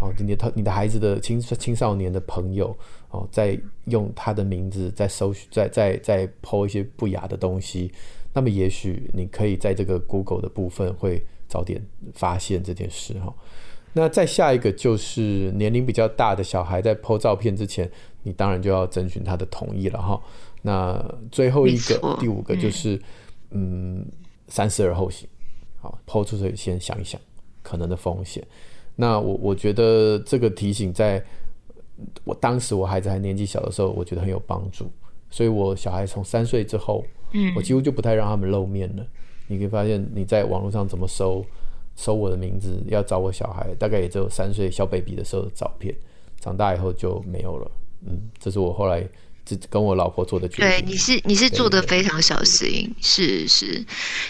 [0.00, 2.76] 哦，你的你的孩子的青青少年的朋友
[3.10, 7.90] 哦，在用他的名字在搜寻，在在在 po 一些不雅的东西。
[8.36, 11.82] 那么也许你可以在这个 Google 的部分会早点
[12.12, 13.34] 发现这件事哈。
[13.94, 17.90] 那再下一个就是年龄比较大的小孩在 po 照片之前，
[18.24, 20.20] 你当然就要征询他的同意了哈。
[20.60, 23.00] 那最后一个第五个就是
[23.52, 24.04] 嗯，
[24.48, 25.26] 三思而后行，
[25.80, 27.18] 好 po 出去先想一想
[27.62, 28.46] 可能的风险。
[28.96, 31.24] 那我我觉得这个提醒在
[32.22, 34.90] 我当时我孩子还年纪小的时候，我觉得很有帮助。
[35.30, 37.02] 所以我小孩从三岁之后。
[37.32, 39.06] 嗯，我几乎就不太让他们露面了。
[39.46, 41.44] 你可以发现，你在网络上怎么搜
[41.94, 45.94] 搜我的名字，要找我小孩，大概也只有三岁小 baby 的时候的照片，
[46.40, 47.70] 长大以后就没有了。
[48.06, 49.06] 嗯，这是我后来。
[49.68, 50.66] 跟我老婆做的决定。
[50.66, 53.84] 对，你是你是做的非常小心，是是，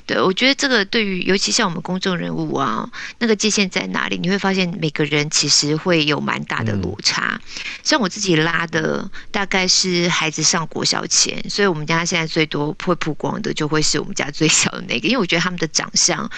[0.04, 4.18] 对，我觉得这个对于尤其像我们公众人物啊，那个界限在哪里？
[4.18, 7.34] 你会发现每个人其实会有蛮大的落差。
[7.34, 7.40] 嗯、
[7.82, 16.30] 像我自己拉的，大概是孩子上国小前，所以我们家现在最多会曝光的，就会是我们家最小的那个，因为我觉得他们的长相。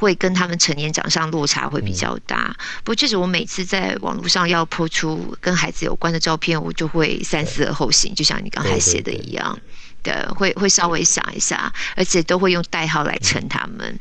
[0.00, 9.58] 会跟他们成年长相落差会比较大，不过确实我每次在网络上要 po 出跟孩子有关的照片，我就会三思而后行，就像你刚才写的一样，
[10.02, 14.00] 对，会会稍微想一下，而且都会用代号来称他们。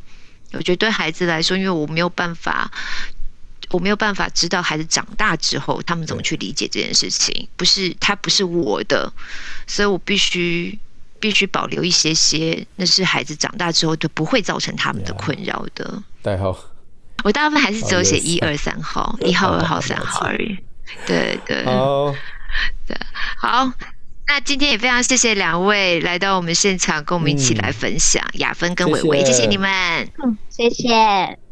[0.54, 2.72] 我觉得对孩子来说，因为我没有办法，
[3.72, 9.12] 我没有办法知道孩子长大之后他们怎么去理解这件事情，不是他不是我的，
[9.68, 10.80] 所以我必须。
[11.20, 16.58] 必须保留一些些，那是孩子长大之后就不会造成他们的困扰的代号。
[17.24, 20.58] 我大部分还是只有写一二三号，一号、二号、三号而已。
[21.06, 21.66] 对对。
[21.66, 22.16] 好。
[22.88, 22.98] 对，
[23.38, 23.72] 好。
[24.28, 28.24] 那今天也非常谢谢两位来到我们现场，跟我们一起来分享。
[28.34, 29.70] 雅芬跟伟伟，谢谢你们。
[30.24, 31.49] 嗯，谢谢。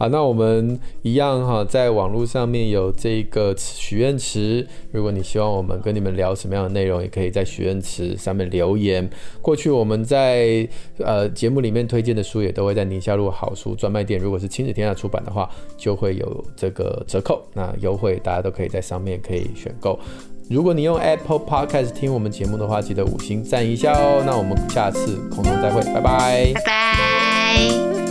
[0.00, 4.66] 好，那我们一样哈，在网络上面有这个许愿池。
[4.92, 9.06] 如果你希望我们跟你们聊什么样的内容，也可以在许愿池上面留言。
[9.42, 14.18] 过去我们在呃节目里面推荐的书，也都会在宁夏路好书专卖店。
[14.18, 15.46] 如果是亲子天下出版的话，
[15.76, 20.00] 就会有这个折扣，那优惠大家都可以在上面可以选购。
[20.48, 24.22] 如果你用 Apple Podcast 听我们节目的话，记得五星赞一下哦。
[24.24, 28.09] 那我们下次空中再会，拜拜，拜拜。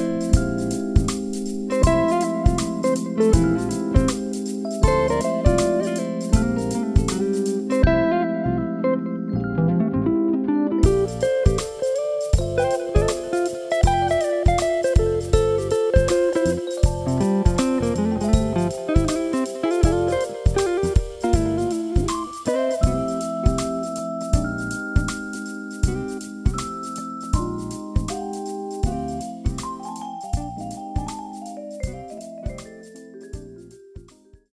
[3.20, 3.69] thank you.